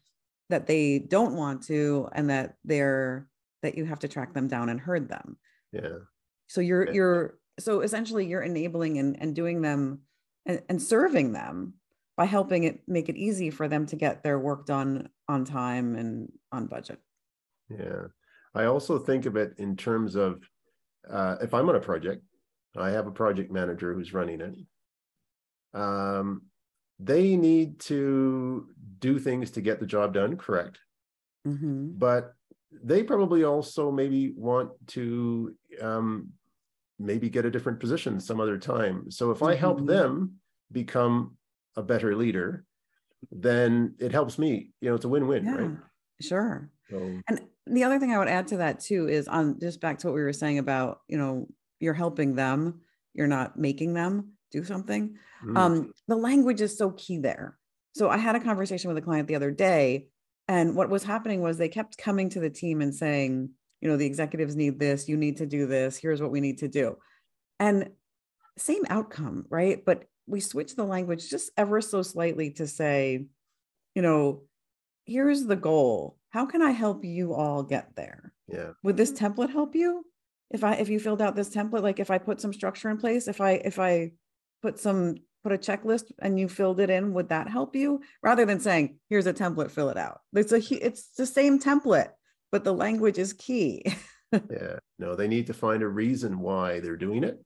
that 0.50 0.66
they 0.66 0.98
don't 0.98 1.34
want 1.34 1.62
to 1.64 2.08
and 2.12 2.30
that 2.30 2.54
they're 2.64 3.28
that 3.62 3.78
you 3.78 3.86
have 3.86 4.00
to 4.00 4.08
track 4.08 4.34
them 4.34 4.48
down 4.48 4.68
and 4.68 4.78
herd 4.78 5.08
them. 5.08 5.38
Yeah. 5.72 5.98
So 6.46 6.60
you're 6.60 6.92
you're 6.92 7.38
so 7.58 7.80
essentially 7.80 8.26
you're 8.26 8.42
enabling 8.42 8.98
and, 8.98 9.16
and 9.20 9.34
doing 9.34 9.62
them 9.62 10.00
and, 10.46 10.62
and 10.68 10.82
serving 10.82 11.32
them 11.32 11.74
by 12.16 12.24
helping 12.26 12.64
it 12.64 12.82
make 12.86 13.08
it 13.08 13.16
easy 13.16 13.50
for 13.50 13.68
them 13.68 13.86
to 13.86 13.96
get 13.96 14.22
their 14.22 14.38
work 14.38 14.66
done 14.66 15.08
on 15.28 15.44
time 15.44 15.96
and 15.96 16.32
on 16.52 16.66
budget. 16.66 16.98
Yeah. 17.68 18.06
I 18.54 18.66
also 18.66 18.98
think 18.98 19.26
of 19.26 19.36
it 19.36 19.54
in 19.58 19.76
terms 19.76 20.14
of 20.14 20.40
uh, 21.10 21.36
if 21.42 21.52
I'm 21.52 21.68
on 21.68 21.76
a 21.76 21.80
project, 21.80 22.22
I 22.76 22.90
have 22.90 23.06
a 23.06 23.12
project 23.12 23.52
manager 23.52 23.94
who's 23.94 24.14
running 24.14 24.40
it. 24.40 24.56
Um, 25.78 26.42
they 27.00 27.36
need 27.36 27.80
to 27.80 28.68
do 29.00 29.18
things 29.18 29.50
to 29.52 29.60
get 29.60 29.80
the 29.80 29.86
job 29.86 30.14
done, 30.14 30.36
correct? 30.36 30.78
Mm-hmm. 31.46 31.98
But 31.98 32.34
they 32.82 33.02
probably 33.02 33.44
also 33.44 33.90
maybe 33.90 34.32
want 34.36 34.70
to 34.88 35.54
um, 35.80 36.30
maybe 36.98 37.28
get 37.28 37.44
a 37.44 37.50
different 37.50 37.80
position 37.80 38.20
some 38.20 38.40
other 38.40 38.58
time. 38.58 39.10
So 39.10 39.30
if. 39.30 39.42
I 39.42 39.54
help 39.54 39.78
mm-hmm. 39.78 39.86
them 39.86 40.34
become 40.72 41.36
a 41.76 41.82
better 41.82 42.16
leader, 42.16 42.64
then 43.30 43.94
it 43.98 44.12
helps 44.12 44.38
me. 44.38 44.70
You 44.80 44.90
know, 44.90 44.94
it's 44.96 45.04
a 45.04 45.08
win-win, 45.08 45.44
yeah, 45.44 45.54
right? 45.54 45.70
Sure. 46.20 46.70
So, 46.90 47.20
and 47.28 47.40
the 47.66 47.84
other 47.84 47.98
thing 47.98 48.12
I 48.12 48.18
would 48.18 48.28
add 48.28 48.48
to 48.48 48.58
that 48.58 48.80
too 48.80 49.08
is 49.08 49.26
on 49.28 49.58
just 49.60 49.80
back 49.80 49.98
to 49.98 50.06
what 50.06 50.14
we 50.14 50.22
were 50.22 50.32
saying 50.32 50.58
about, 50.58 51.00
you 51.08 51.16
know, 51.16 51.48
you're 51.80 51.94
helping 51.94 52.34
them, 52.34 52.80
you're 53.14 53.26
not 53.26 53.58
making 53.58 53.94
them 53.94 54.32
do 54.52 54.64
something. 54.64 55.16
Mm. 55.44 55.58
Um, 55.58 55.92
the 56.06 56.16
language 56.16 56.60
is 56.60 56.76
so 56.76 56.90
key 56.90 57.18
there. 57.18 57.58
So 57.94 58.10
I 58.10 58.16
had 58.16 58.36
a 58.36 58.40
conversation 58.40 58.88
with 58.88 58.98
a 58.98 59.06
client 59.06 59.28
the 59.28 59.36
other 59.36 59.50
day 59.50 60.08
and 60.48 60.76
what 60.76 60.90
was 60.90 61.04
happening 61.04 61.40
was 61.40 61.56
they 61.56 61.68
kept 61.68 61.98
coming 61.98 62.28
to 62.30 62.40
the 62.40 62.50
team 62.50 62.80
and 62.80 62.94
saying, 62.94 63.50
you 63.84 63.90
know, 63.90 63.98
the 63.98 64.06
executives 64.06 64.56
need 64.56 64.78
this, 64.80 65.08
you 65.08 65.16
need 65.18 65.36
to 65.36 65.46
do 65.46 65.66
this, 65.66 65.98
here's 65.98 66.22
what 66.22 66.30
we 66.30 66.40
need 66.40 66.58
to 66.58 66.68
do. 66.68 66.96
And 67.60 67.90
same 68.56 68.82
outcome, 68.88 69.44
right? 69.50 69.84
But 69.84 70.04
we 70.26 70.40
switch 70.40 70.74
the 70.74 70.84
language 70.84 71.28
just 71.28 71.50
ever 71.58 71.82
so 71.82 72.00
slightly 72.00 72.50
to 72.52 72.66
say, 72.66 73.26
you 73.94 74.02
know, 74.02 74.44
here's 75.04 75.44
the 75.44 75.54
goal. 75.54 76.16
How 76.30 76.46
can 76.46 76.62
I 76.62 76.70
help 76.70 77.04
you 77.04 77.34
all 77.34 77.62
get 77.62 77.94
there? 77.94 78.32
Yeah. 78.48 78.70
Would 78.82 78.96
this 78.96 79.12
mm-hmm. 79.12 79.26
template 79.26 79.50
help 79.50 79.74
you? 79.74 80.06
If 80.50 80.64
I 80.64 80.74
if 80.74 80.88
you 80.88 80.98
filled 80.98 81.20
out 81.20 81.36
this 81.36 81.50
template, 81.50 81.82
like 81.82 82.00
if 82.00 82.10
I 82.10 82.16
put 82.18 82.40
some 82.40 82.52
structure 82.52 82.88
in 82.88 82.96
place, 82.96 83.28
if 83.28 83.40
I 83.40 83.52
if 83.52 83.78
I 83.78 84.12
put 84.62 84.78
some 84.78 85.16
put 85.42 85.52
a 85.52 85.58
checklist 85.58 86.10
and 86.20 86.40
you 86.40 86.48
filled 86.48 86.80
it 86.80 86.90
in, 86.90 87.12
would 87.12 87.28
that 87.28 87.48
help 87.48 87.76
you? 87.76 88.00
Rather 88.22 88.46
than 88.46 88.60
saying, 88.60 88.98
here's 89.10 89.26
a 89.26 89.34
template, 89.34 89.70
fill 89.70 89.90
it 89.90 89.98
out. 89.98 90.20
It's 90.32 90.52
a 90.52 90.86
it's 90.86 91.08
the 91.16 91.26
same 91.26 91.58
template, 91.58 92.10
but 92.54 92.62
the 92.62 92.72
language 92.72 93.18
is 93.18 93.32
key. 93.32 93.84
yeah, 94.32 94.78
no, 95.00 95.16
they 95.16 95.26
need 95.26 95.48
to 95.48 95.52
find 95.52 95.82
a 95.82 95.88
reason 95.88 96.38
why 96.38 96.78
they're 96.78 96.96
doing 96.96 97.24
it. 97.24 97.44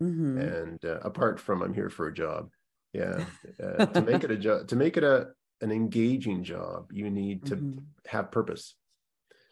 Mm-hmm. 0.00 0.38
And 0.38 0.84
uh, 0.84 1.00
apart 1.00 1.40
from 1.40 1.60
I'm 1.60 1.74
here 1.74 1.90
for 1.90 2.06
a 2.06 2.14
job, 2.14 2.50
yeah, 2.92 3.24
uh, 3.60 3.86
to 3.86 4.00
make 4.00 4.22
it 4.22 4.30
a 4.30 4.36
job, 4.36 4.68
to 4.68 4.76
make 4.76 4.96
it 4.96 5.02
a 5.02 5.30
an 5.60 5.72
engaging 5.72 6.44
job, 6.44 6.92
you 6.92 7.10
need 7.10 7.46
to 7.46 7.56
mm-hmm. 7.56 7.78
have 8.06 8.30
purpose. 8.30 8.76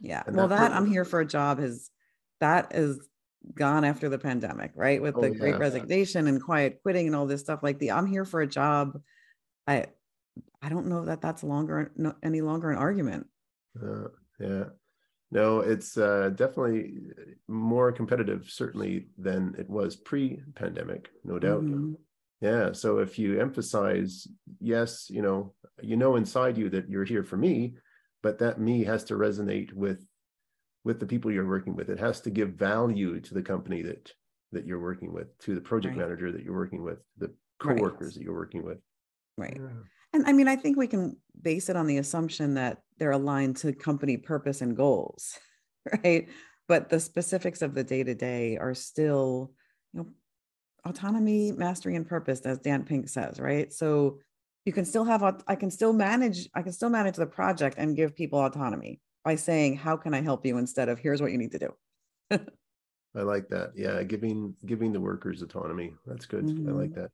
Yeah, 0.01 0.23
and 0.25 0.37
well, 0.37 0.47
that, 0.47 0.71
that 0.71 0.73
I'm 0.73 0.87
here 0.87 1.05
for 1.05 1.19
a 1.19 1.27
job 1.27 1.59
is 1.59 1.91
that 2.39 2.73
is 2.73 3.01
gone 3.57 3.85
after 3.85 4.09
the 4.09 4.21
pandemic, 4.21 4.71
right? 4.77 5.03
With 5.03 5.17
the 5.17 5.31
oh, 5.31 5.35
great 5.35 5.59
resignation 5.59 6.29
and 6.29 6.41
quiet 6.41 6.79
quitting 6.85 7.09
and 7.09 7.17
all 7.17 7.27
this 7.27 7.41
stuff. 7.41 7.59
Like 7.65 7.81
the 7.81 7.91
I'm 7.91 8.07
here 8.07 8.25
for 8.25 8.41
a 8.41 8.47
job. 8.47 9.01
I 9.67 9.87
I 10.63 10.69
don't 10.69 10.87
know 10.87 11.07
that 11.07 11.21
that's 11.21 11.43
longer 11.43 11.91
no, 11.97 12.15
any 12.23 12.41
longer 12.41 12.71
an 12.71 12.79
argument. 12.79 13.27
Uh, 13.77 14.07
yeah. 14.39 14.65
No, 15.33 15.61
it's 15.61 15.97
uh, 15.97 16.31
definitely 16.35 16.93
more 17.49 17.91
competitive, 17.91 18.51
certainly 18.51 19.07
than 19.17 19.55
it 19.59 19.69
was 19.69 19.97
pre-pandemic, 19.97 21.09
no 21.25 21.39
doubt. 21.39 21.63
Mm-hmm. 21.63 21.95
Yeah. 22.43 22.73
So 22.73 22.99
if 22.99 23.19
you 23.19 23.41
emphasize, 23.41 24.29
yes, 24.61 25.07
you 25.09 25.23
know, 25.23 25.55
you 25.81 25.97
know 25.97 26.17
inside 26.17 26.59
you 26.59 26.69
that 26.71 26.91
you're 26.91 27.05
here 27.05 27.25
for 27.25 27.39
me, 27.39 27.77
but 28.23 28.39
that 28.41 28.61
me 28.61 28.85
has 28.85 29.05
to 29.05 29.15
resonate 29.15 29.73
with 29.73 30.07
with 30.85 31.01
the 31.01 31.07
people 31.07 31.31
you're 31.31 31.49
working 31.49 31.77
with. 31.77 31.89
It 31.89 32.01
has 32.01 32.21
to 32.23 32.31
give 32.31 32.51
value 32.51 33.19
to 33.21 33.35
the 33.35 33.43
company 33.43 33.81
that 33.83 34.13
that 34.51 34.67
you're 34.67 34.83
working 34.83 35.15
with, 35.15 35.39
to 35.39 35.55
the 35.55 35.63
project 35.63 35.97
right. 35.97 36.03
manager 36.03 36.31
that 36.31 36.43
you're 36.43 36.55
working 36.55 36.83
with, 36.83 36.99
the 37.17 37.33
coworkers 37.59 38.09
right. 38.09 38.15
that 38.15 38.23
you're 38.23 38.35
working 38.35 38.65
with. 38.65 38.79
Right. 39.39 39.57
Yeah. 39.57 39.69
And 40.13 40.27
I 40.27 40.33
mean, 40.33 40.49
I 40.49 40.57
think 40.57 40.77
we 40.77 40.87
can 40.87 41.17
base 41.41 41.69
it 41.69 41.77
on 41.77 41.87
the 41.87 41.99
assumption 41.99 42.55
that 42.55 42.79
they're 42.99 43.13
aligned 43.13 43.57
to 43.59 43.73
company 43.73 44.17
purpose 44.17 44.61
and 44.61 44.77
goals, 44.77 45.39
right? 46.05 46.29
But 46.69 46.89
the 46.89 47.01
specifics 47.01 47.63
of 47.63 47.75
the 47.75 47.85
day 47.85 48.03
to 48.03 48.15
day 48.15 48.57
are 48.59 48.75
still, 48.75 49.53
you 49.93 50.01
know, 50.01 50.09
autonomy, 50.85 51.53
mastery, 51.53 51.97
and 51.97 52.07
purpose, 52.07 52.41
as 52.41 52.59
Dan 52.59 52.85
Pink 52.85 53.09
says, 53.09 53.41
right? 53.41 53.73
So 53.73 54.19
you 54.65 54.73
can 54.73 54.85
still 54.85 55.05
have 55.05 55.23
i 55.47 55.55
can 55.55 55.71
still 55.71 55.93
manage 55.93 56.49
i 56.55 56.63
can 56.63 56.73
still 56.73 56.91
manage 56.91 57.17
the 57.17 57.27
project 57.27 57.77
and 57.79 57.97
give 57.97 58.15
people 58.15 58.39
autonomy 58.39 59.01
by 59.25 59.35
saying 59.35 59.77
how 59.77 59.97
can 59.97 60.15
i 60.15 60.21
help 60.21 60.45
you 60.47 60.59
instead 60.59 60.89
of 60.89 60.99
here's 60.99 61.21
what 61.21 61.33
you 61.33 61.39
need 61.39 61.53
to 61.53 61.59
do 61.59 61.75
i 63.17 63.23
like 63.23 63.49
that 63.49 63.73
yeah 63.75 64.03
giving 64.03 64.55
giving 64.67 64.93
the 64.93 65.01
workers 65.01 65.43
autonomy 65.43 65.93
that's 66.07 66.27
good 66.27 66.45
mm-hmm. 66.45 66.69
i 66.69 66.73
like 66.73 66.91
mm-hmm. 66.91 67.01
that 67.01 67.11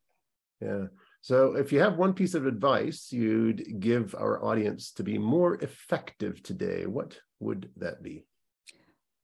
yeah 0.60 0.86
so 1.20 1.54
if 1.54 1.72
you 1.72 1.80
have 1.80 1.96
one 1.96 2.14
piece 2.14 2.34
of 2.34 2.46
advice 2.46 3.08
you'd 3.10 3.80
give 3.80 4.14
our 4.14 4.42
audience 4.44 4.92
to 4.92 5.02
be 5.02 5.18
more 5.18 5.54
effective 5.56 6.42
today 6.42 6.86
what 6.86 7.18
would 7.40 7.70
that 7.76 8.02
be? 8.02 8.24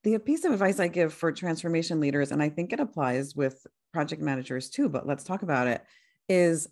The 0.04 0.18
piece 0.18 0.44
of 0.44 0.52
advice 0.52 0.80
i 0.80 0.88
give 0.88 1.12
for 1.12 1.32
transformation 1.32 2.00
leaders 2.00 2.30
and 2.30 2.42
i 2.42 2.48
think 2.48 2.72
it 2.72 2.80
applies 2.80 3.34
with 3.34 3.66
project 3.92 4.22
managers 4.22 4.70
too 4.70 4.88
but 4.88 5.06
let's 5.06 5.24
talk 5.24 5.42
about 5.42 5.66
it 5.66 5.82
is 6.28 6.68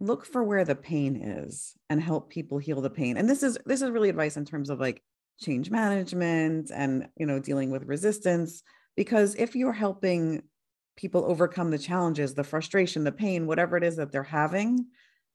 look 0.00 0.26
for 0.26 0.44
where 0.44 0.64
the 0.64 0.74
pain 0.74 1.16
is 1.16 1.74
and 1.88 2.02
help 2.02 2.30
people 2.30 2.58
heal 2.58 2.80
the 2.80 2.90
pain. 2.90 3.16
And 3.16 3.28
this 3.28 3.42
is 3.42 3.58
this 3.64 3.82
is 3.82 3.90
really 3.90 4.08
advice 4.08 4.36
in 4.36 4.44
terms 4.44 4.70
of 4.70 4.80
like 4.80 5.02
change 5.40 5.70
management 5.70 6.70
and 6.74 7.08
you 7.16 7.26
know 7.26 7.38
dealing 7.38 7.70
with 7.70 7.84
resistance 7.84 8.62
because 8.96 9.34
if 9.34 9.54
you're 9.54 9.72
helping 9.72 10.42
people 10.96 11.24
overcome 11.24 11.70
the 11.70 11.78
challenges 11.78 12.34
the 12.34 12.44
frustration 12.44 13.04
the 13.04 13.12
pain 13.12 13.46
whatever 13.46 13.76
it 13.76 13.84
is 13.84 13.96
that 13.96 14.12
they're 14.12 14.22
having 14.22 14.86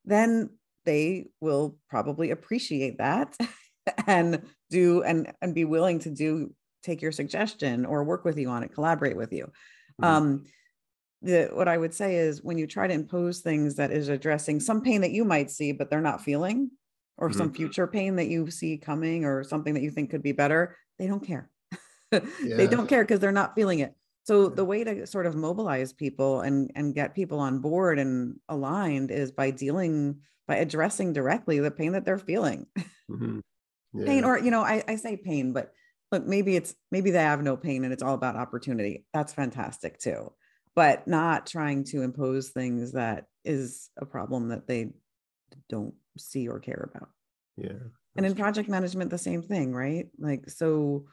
then 0.06 0.50
they 0.86 1.28
will 1.40 1.78
probably 1.90 2.32
appreciate 2.32 2.98
that 2.98 3.36
and 4.08 4.44
do 4.70 5.04
and 5.04 5.32
and 5.42 5.54
be 5.54 5.66
willing 5.66 6.00
to 6.00 6.10
do 6.10 6.54
take 6.84 7.02
your 7.02 7.12
suggestion 7.12 7.86
or 7.86 8.04
work 8.04 8.26
with 8.26 8.38
you 8.38 8.50
on 8.50 8.64
it 8.64 8.74
collaborate 8.74 9.18
with 9.18 9.32
you 9.32 9.46
mm-hmm. 9.46 10.04
um 10.04 10.46
the 11.24 11.50
what 11.54 11.68
I 11.68 11.78
would 11.78 11.94
say 11.94 12.16
is 12.16 12.42
when 12.42 12.58
you 12.58 12.66
try 12.66 12.88
to 12.88 12.94
impose 12.94 13.42
things 13.42 13.76
that 13.76 13.92
is 13.92 14.10
addressing 14.10 14.60
some 14.60 14.82
pain 14.82 15.02
that 15.02 15.12
you 15.12 15.24
might 15.24 15.52
see 15.52 15.72
but 15.72 15.90
they're 15.90 16.02
not 16.02 16.24
feeling 16.24 16.72
or 17.22 17.30
mm-hmm. 17.30 17.38
some 17.38 17.54
future 17.54 17.88
pain 17.88 18.16
that 18.18 18.28
you 18.28 18.50
see 18.50 18.78
coming 18.78 19.24
or 19.24 19.44
something 19.44 19.76
that 19.76 19.84
you 19.84 19.92
think 19.92 20.10
could 20.10 20.24
be 20.24 20.32
better, 20.32 20.76
they 20.98 21.08
don't 21.08 21.26
care. 21.26 21.50
yeah. 22.12 22.20
They 22.58 22.68
don't 22.68 22.88
care 22.88 23.04
because 23.04 23.20
they're 23.20 23.32
not 23.32 23.56
feeling 23.56 23.80
it. 23.80 23.94
So 24.24 24.50
the 24.50 24.66
way 24.66 24.84
to 24.84 25.08
sort 25.08 25.26
of 25.26 25.36
mobilize 25.36 25.94
people 25.94 26.42
and 26.42 26.72
and 26.76 26.94
get 26.94 27.16
people 27.16 27.40
on 27.40 27.60
board 27.60 28.00
and 28.00 28.40
aligned 28.50 29.12
is 29.12 29.32
by 29.32 29.52
dealing 29.52 30.22
by 30.48 30.58
addressing 30.58 31.14
directly 31.14 31.60
the 31.60 31.72
pain 31.72 31.94
that 31.94 32.06
they're 32.06 32.18
feeling. 32.18 32.68
Mm-hmm. 33.10 33.40
Yeah. 33.94 34.06
Pain 34.06 34.24
or 34.24 34.40
you 34.40 34.52
know, 34.52 34.62
I, 34.62 34.82
I 34.88 34.96
say 34.96 35.18
pain, 35.18 35.52
but 35.52 35.74
look, 36.14 36.26
maybe 36.26 36.56
it's 36.56 36.74
maybe 36.94 37.12
they 37.12 37.20
have 37.20 37.44
no 37.44 37.58
pain 37.58 37.84
and 37.84 37.92
it's 37.92 38.02
all 38.02 38.14
about 38.14 38.38
opportunity. 38.38 39.06
That's 39.14 39.34
fantastic 39.34 40.00
too 40.00 40.32
but 40.76 41.08
not 41.08 41.48
trying 41.48 41.84
to 41.84 42.02
impose 42.02 42.50
things 42.50 42.94
that 42.94 43.26
is 43.44 43.90
a 43.98 44.06
problem 44.06 44.50
that 44.50 44.68
they 44.68 44.92
don't 45.70 45.94
see 46.18 46.48
or 46.48 46.60
care 46.60 46.90
about. 46.94 47.10
Yeah. 47.58 47.90
And 48.16 48.26
in 48.26 48.36
project 48.36 48.70
management, 48.70 49.10
the 49.10 49.18
same 49.18 49.42
thing, 49.42 49.74
right? 49.74 50.08
Like, 50.18 50.50
so 50.50 51.06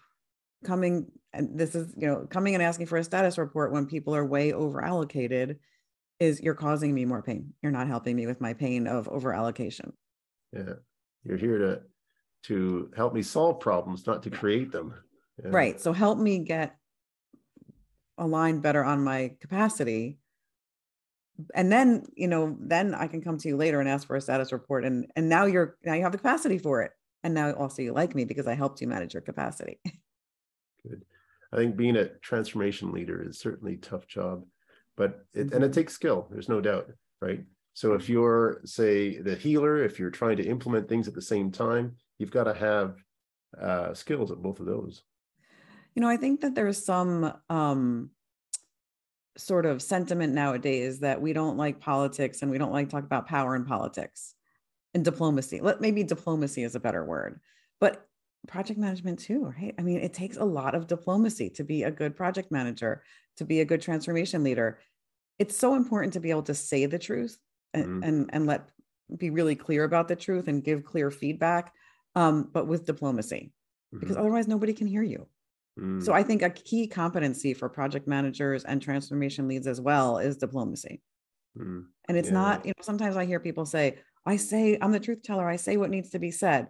coming, 0.64 1.06
and 1.32 1.58
this 1.58 1.74
is, 1.74 1.92
you 1.96 2.06
know, 2.06 2.26
coming 2.28 2.54
and 2.54 2.62
asking 2.62 2.86
for 2.86 2.98
a 2.98 3.04
status 3.04 3.38
report 3.38 3.72
when 3.72 3.86
people 3.86 4.14
are 4.14 4.24
way 4.24 4.52
over 4.52 4.82
allocated 4.82 5.58
is 6.20 6.40
you're 6.40 6.54
causing 6.54 6.94
me 6.94 7.04
more 7.04 7.22
pain. 7.22 7.52
You're 7.62 7.72
not 7.72 7.86
helping 7.86 8.16
me 8.16 8.26
with 8.26 8.40
my 8.40 8.54
pain 8.54 8.86
of 8.86 9.08
over 9.08 9.32
allocation. 9.32 9.92
Yeah. 10.52 10.74
You're 11.24 11.36
here 11.36 11.58
to 11.58 11.80
to 12.44 12.90
help 12.96 13.14
me 13.14 13.22
solve 13.22 13.60
problems, 13.60 14.06
not 14.06 14.22
to 14.22 14.30
create 14.30 14.70
them. 14.70 14.94
Yeah. 15.42 15.50
Right. 15.50 15.80
So 15.80 15.92
help 15.92 16.18
me 16.18 16.38
get 16.38 16.76
aligned 18.16 18.62
better 18.62 18.84
on 18.84 19.02
my 19.02 19.32
capacity 19.40 20.18
and 21.54 21.70
then 21.70 22.04
you 22.16 22.26
know 22.26 22.56
then 22.60 22.94
i 22.94 23.06
can 23.06 23.22
come 23.22 23.38
to 23.38 23.48
you 23.48 23.56
later 23.56 23.80
and 23.80 23.88
ask 23.88 24.06
for 24.06 24.16
a 24.16 24.20
status 24.20 24.52
report 24.52 24.84
and 24.84 25.06
and 25.16 25.28
now 25.28 25.46
you're 25.46 25.76
now 25.84 25.94
you 25.94 26.02
have 26.02 26.12
the 26.12 26.18
capacity 26.18 26.58
for 26.58 26.82
it 26.82 26.90
and 27.22 27.32
now 27.32 27.52
also 27.52 27.80
you 27.80 27.92
like 27.92 28.14
me 28.14 28.24
because 28.24 28.46
i 28.46 28.54
helped 28.54 28.80
you 28.80 28.88
manage 28.88 29.14
your 29.14 29.20
capacity 29.20 29.78
good 30.88 31.04
i 31.52 31.56
think 31.56 31.76
being 31.76 31.96
a 31.96 32.08
transformation 32.20 32.92
leader 32.92 33.22
is 33.26 33.38
certainly 33.38 33.74
a 33.74 33.78
tough 33.78 34.06
job 34.06 34.44
but 34.96 35.24
it 35.34 35.52
and 35.52 35.52
it 35.52 35.60
mm-hmm. 35.60 35.72
takes 35.72 35.92
skill 35.92 36.28
there's 36.30 36.48
no 36.48 36.60
doubt 36.60 36.88
right 37.20 37.44
so 37.74 37.94
if 37.94 38.08
you're 38.08 38.60
say 38.64 39.18
the 39.18 39.36
healer 39.36 39.82
if 39.84 39.98
you're 39.98 40.10
trying 40.10 40.36
to 40.36 40.46
implement 40.46 40.88
things 40.88 41.08
at 41.08 41.14
the 41.14 41.22
same 41.22 41.50
time 41.50 41.96
you've 42.18 42.30
got 42.30 42.44
to 42.44 42.54
have 42.54 42.96
uh, 43.60 43.94
skills 43.94 44.30
at 44.30 44.42
both 44.42 44.60
of 44.60 44.66
those 44.66 45.02
you 45.98 46.02
know, 46.02 46.08
I 46.08 46.16
think 46.16 46.42
that 46.42 46.54
there's 46.54 46.84
some 46.84 47.32
um, 47.50 48.10
sort 49.36 49.66
of 49.66 49.82
sentiment 49.82 50.32
nowadays 50.32 51.00
that 51.00 51.20
we 51.20 51.32
don't 51.32 51.56
like 51.56 51.80
politics 51.80 52.40
and 52.40 52.52
we 52.52 52.56
don't 52.56 52.70
like 52.70 52.88
talk 52.88 53.02
about 53.02 53.26
power 53.26 53.56
in 53.56 53.64
politics 53.64 54.36
and 54.94 55.04
diplomacy. 55.04 55.60
Let 55.60 55.80
maybe 55.80 56.04
diplomacy 56.04 56.62
is 56.62 56.76
a 56.76 56.80
better 56.80 57.04
word, 57.04 57.40
but 57.80 58.06
project 58.46 58.78
management 58.78 59.18
too, 59.18 59.52
right? 59.58 59.74
I 59.78 59.82
mean, 59.82 59.98
it 59.98 60.14
takes 60.14 60.36
a 60.36 60.44
lot 60.44 60.74
of 60.74 60.86
diplomacy 60.86 61.50
to 61.50 61.64
be 61.64 61.82
a 61.82 61.90
good 61.90 62.16
project 62.16 62.50
manager, 62.50 63.02
to 63.36 63.44
be 63.44 63.60
a 63.60 63.64
good 63.64 63.82
transformation 63.82 64.44
leader. 64.44 64.78
It's 65.38 65.56
so 65.56 65.74
important 65.74 66.12
to 66.14 66.20
be 66.20 66.30
able 66.30 66.44
to 66.44 66.54
say 66.54 66.86
the 66.86 66.98
truth 66.98 67.38
and 67.74 67.84
mm-hmm. 67.84 68.02
and, 68.02 68.30
and 68.32 68.46
let 68.46 68.68
be 69.16 69.30
really 69.30 69.54
clear 69.54 69.84
about 69.84 70.08
the 70.08 70.16
truth 70.16 70.48
and 70.48 70.62
give 70.62 70.84
clear 70.84 71.10
feedback, 71.10 71.72
um, 72.14 72.48
but 72.52 72.66
with 72.66 72.84
diplomacy, 72.84 73.52
mm-hmm. 73.92 74.00
because 74.00 74.16
otherwise 74.16 74.48
nobody 74.48 74.72
can 74.72 74.86
hear 74.86 75.02
you. 75.02 75.26
So 76.00 76.12
I 76.12 76.24
mm. 76.24 76.26
think 76.26 76.42
a 76.42 76.50
key 76.50 76.88
competency 76.88 77.54
for 77.54 77.68
project 77.68 78.08
managers 78.08 78.64
and 78.64 78.82
transformation 78.82 79.46
leads 79.46 79.68
as 79.68 79.80
well 79.80 80.18
is 80.18 80.36
diplomacy. 80.36 81.00
Mm. 81.56 81.84
And 82.08 82.18
it's 82.18 82.30
yeah. 82.30 82.34
not, 82.34 82.66
you 82.66 82.70
know, 82.70 82.82
sometimes 82.82 83.16
I 83.16 83.24
hear 83.26 83.38
people 83.38 83.64
say, 83.64 83.98
I 84.26 84.38
say, 84.38 84.76
I'm 84.82 84.90
the 84.90 84.98
truth 84.98 85.22
teller. 85.22 85.48
I 85.48 85.54
say 85.54 85.76
what 85.76 85.90
needs 85.90 86.10
to 86.10 86.18
be 86.18 86.32
said. 86.32 86.66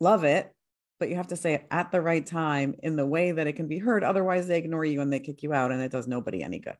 Love 0.00 0.24
it. 0.24 0.52
But 1.02 1.08
you 1.08 1.16
have 1.16 1.26
to 1.26 1.36
say 1.36 1.54
it 1.54 1.66
at 1.72 1.90
the 1.90 2.00
right 2.00 2.24
time 2.24 2.76
in 2.80 2.94
the 2.94 3.04
way 3.04 3.32
that 3.32 3.48
it 3.48 3.54
can 3.54 3.66
be 3.66 3.78
heard. 3.78 4.04
Otherwise, 4.04 4.46
they 4.46 4.56
ignore 4.56 4.84
you 4.84 5.00
and 5.00 5.12
they 5.12 5.18
kick 5.18 5.42
you 5.42 5.52
out, 5.52 5.72
and 5.72 5.82
it 5.82 5.90
does 5.90 6.06
nobody 6.06 6.44
any 6.44 6.60
good. 6.60 6.76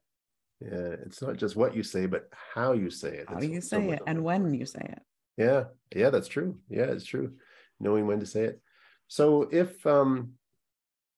Yeah. 0.61 0.95
It's 1.05 1.21
not 1.21 1.39
just 1.39 1.57
what 1.57 1.75
you 1.75 1.83
say, 1.83 2.07
but 2.07 2.29
how 2.55 2.73
you 2.73 2.89
say 2.89 3.17
it. 3.17 3.29
How 3.29 3.41
you 3.41 3.61
say 3.61 3.89
it 3.89 4.01
and 4.07 4.23
when 4.23 4.55
you 4.55 4.65
say 4.65 4.79
it. 4.79 5.03
Yeah. 5.37 5.65
Yeah. 5.93 6.11
That's 6.11 6.29
true. 6.29 6.57
Yeah. 6.69 6.85
It's 6.85 7.05
true. 7.05 7.33
Knowing 7.81 8.07
when 8.07 8.21
to 8.21 8.27
say 8.27 8.45
it. 8.45 8.61
So 9.09 9.49
if, 9.51 9.85
um, 9.89 10.35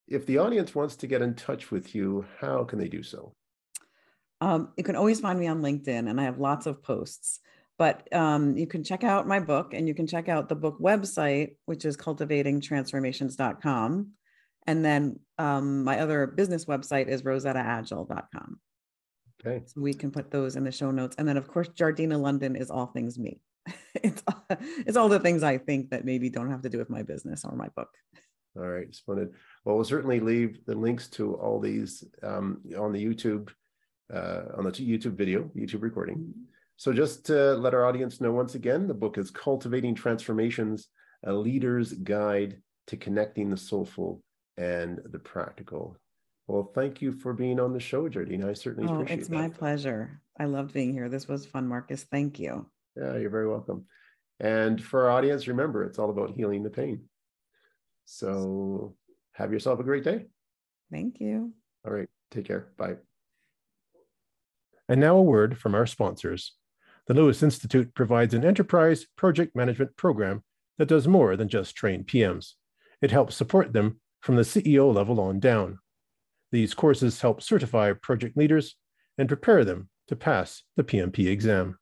if 0.07 0.25
the 0.25 0.39
audience 0.39 0.73
wants 0.73 0.95
to 0.95 1.05
get 1.05 1.21
in 1.21 1.35
touch 1.35 1.69
with 1.69 1.93
you, 1.93 2.25
how 2.39 2.63
can 2.63 2.79
they 2.79 2.87
do 2.87 3.03
so? 3.03 3.35
Um, 4.41 4.69
you 4.77 4.83
can 4.83 4.95
always 4.95 5.19
find 5.19 5.39
me 5.39 5.45
on 5.45 5.61
LinkedIn, 5.61 6.09
and 6.09 6.19
I 6.19 6.23
have 6.23 6.39
lots 6.39 6.65
of 6.65 6.81
posts. 6.81 7.39
But 7.77 8.11
um, 8.13 8.55
you 8.55 8.67
can 8.67 8.83
check 8.83 9.03
out 9.03 9.27
my 9.27 9.39
book, 9.39 9.73
and 9.73 9.87
you 9.87 9.93
can 9.93 10.07
check 10.07 10.29
out 10.29 10.47
the 10.47 10.55
book 10.55 10.79
website, 10.79 11.55
which 11.65 11.85
is 11.85 11.97
cultivatingtransformations.com. 11.97 14.11
And 14.67 14.83
then 14.83 15.19
um, 15.37 15.83
my 15.83 15.99
other 15.99 16.27
business 16.27 16.65
website 16.65 17.07
is 17.07 17.23
rosettaagile.com. 17.23 18.59
Okay. 19.45 19.63
So 19.65 19.81
we 19.81 19.93
can 19.93 20.11
put 20.11 20.31
those 20.31 20.55
in 20.55 20.63
the 20.63 20.71
show 20.71 20.91
notes. 20.91 21.15
And 21.17 21.27
then, 21.27 21.37
of 21.37 21.47
course, 21.47 21.67
Jardena 21.69 22.19
London 22.19 22.55
is 22.55 22.71
all 22.71 22.87
things 22.87 23.19
me. 23.19 23.39
it's, 23.95 24.23
it's 24.49 24.97
all 24.97 25.09
the 25.09 25.19
things 25.19 25.43
I 25.43 25.57
think 25.57 25.91
that 25.91 26.05
maybe 26.05 26.29
don't 26.29 26.49
have 26.49 26.61
to 26.63 26.69
do 26.69 26.77
with 26.77 26.89
my 26.89 27.03
business 27.03 27.45
or 27.45 27.55
my 27.55 27.67
book. 27.75 27.89
All 28.57 28.67
right, 28.67 28.93
splendid. 28.95 29.31
Well, 29.65 29.75
we'll 29.75 29.83
certainly 29.83 30.21
leave 30.21 30.65
the 30.65 30.75
links 30.75 31.09
to 31.09 31.35
all 31.35 31.59
these 31.59 32.05
um, 32.23 32.61
on 32.77 32.93
the 32.93 33.03
YouTube, 33.03 33.49
uh, 34.13 34.43
on 34.57 34.63
the 34.63 34.71
YouTube 34.71 35.15
video, 35.15 35.51
YouTube 35.55 35.81
recording. 35.81 36.33
So 36.77 36.91
just 36.91 37.25
to 37.27 37.55
let 37.55 37.73
our 37.73 37.85
audience 37.85 38.19
know 38.19 38.31
once 38.31 38.55
again, 38.55 38.87
the 38.87 38.93
book 38.93 39.17
is 39.17 39.31
Cultivating 39.31 39.95
Transformations, 39.95 40.89
a 41.23 41.31
leader's 41.31 41.93
guide 41.93 42.61
to 42.87 42.97
connecting 42.97 43.49
the 43.49 43.57
soulful 43.57 44.21
and 44.57 44.99
the 45.05 45.19
practical. 45.19 45.97
Well, 46.47 46.71
thank 46.75 47.01
you 47.01 47.11
for 47.11 47.33
being 47.33 47.59
on 47.59 47.73
the 47.73 47.79
show, 47.79 48.07
Jardena. 48.07 48.49
I 48.49 48.53
certainly 48.53 48.89
oh, 48.89 48.95
appreciate 48.95 49.17
it. 49.17 49.21
It's 49.21 49.29
my 49.29 49.49
pleasure. 49.49 50.21
I 50.39 50.45
loved 50.45 50.73
being 50.73 50.91
here. 50.91 51.09
This 51.09 51.27
was 51.27 51.45
fun, 51.45 51.67
Marcus. 51.67 52.03
Thank 52.03 52.39
you. 52.39 52.69
Yeah, 52.95 53.17
you're 53.17 53.29
very 53.29 53.47
welcome. 53.47 53.85
And 54.39 54.83
for 54.83 55.05
our 55.05 55.11
audience, 55.11 55.47
remember, 55.47 55.83
it's 55.83 55.97
all 55.97 56.09
about 56.09 56.35
healing 56.35 56.61
the 56.61 56.69
pain. 56.69 57.05
So 58.03 58.95
have 59.33 59.51
yourself 59.51 59.79
a 59.79 59.83
great 59.83 60.03
day. 60.03 60.25
Thank 60.91 61.19
you. 61.19 61.53
All 61.85 61.93
right. 61.93 62.09
Take 62.31 62.45
care. 62.45 62.67
Bye. 62.77 62.95
And 64.87 65.01
now 65.01 65.17
a 65.17 65.21
word 65.21 65.57
from 65.57 65.73
our 65.73 65.87
sponsors. 65.87 66.53
The 67.07 67.13
Lewis 67.13 67.43
Institute 67.43 67.93
provides 67.93 68.33
an 68.33 68.43
enterprise 68.43 69.05
project 69.15 69.55
management 69.55 69.95
program 69.95 70.43
that 70.77 70.87
does 70.87 71.07
more 71.07 71.35
than 71.37 71.49
just 71.49 71.75
train 71.75 72.03
PMs. 72.03 72.53
It 73.01 73.11
helps 73.11 73.35
support 73.35 73.73
them 73.73 73.99
from 74.21 74.37
the 74.37 74.41
CEO 74.41 74.91
level 74.93 75.19
on 75.19 75.39
down. 75.39 75.79
These 76.51 76.73
courses 76.73 77.21
help 77.21 77.43
certify 77.43 77.93
project 77.93 78.35
leaders 78.35 78.75
and 79.17 79.27
prepare 79.27 79.63
them 79.63 79.89
to 80.07 80.15
pass 80.15 80.63
the 80.75 80.83
PMP 80.83 81.27
exam. 81.27 81.77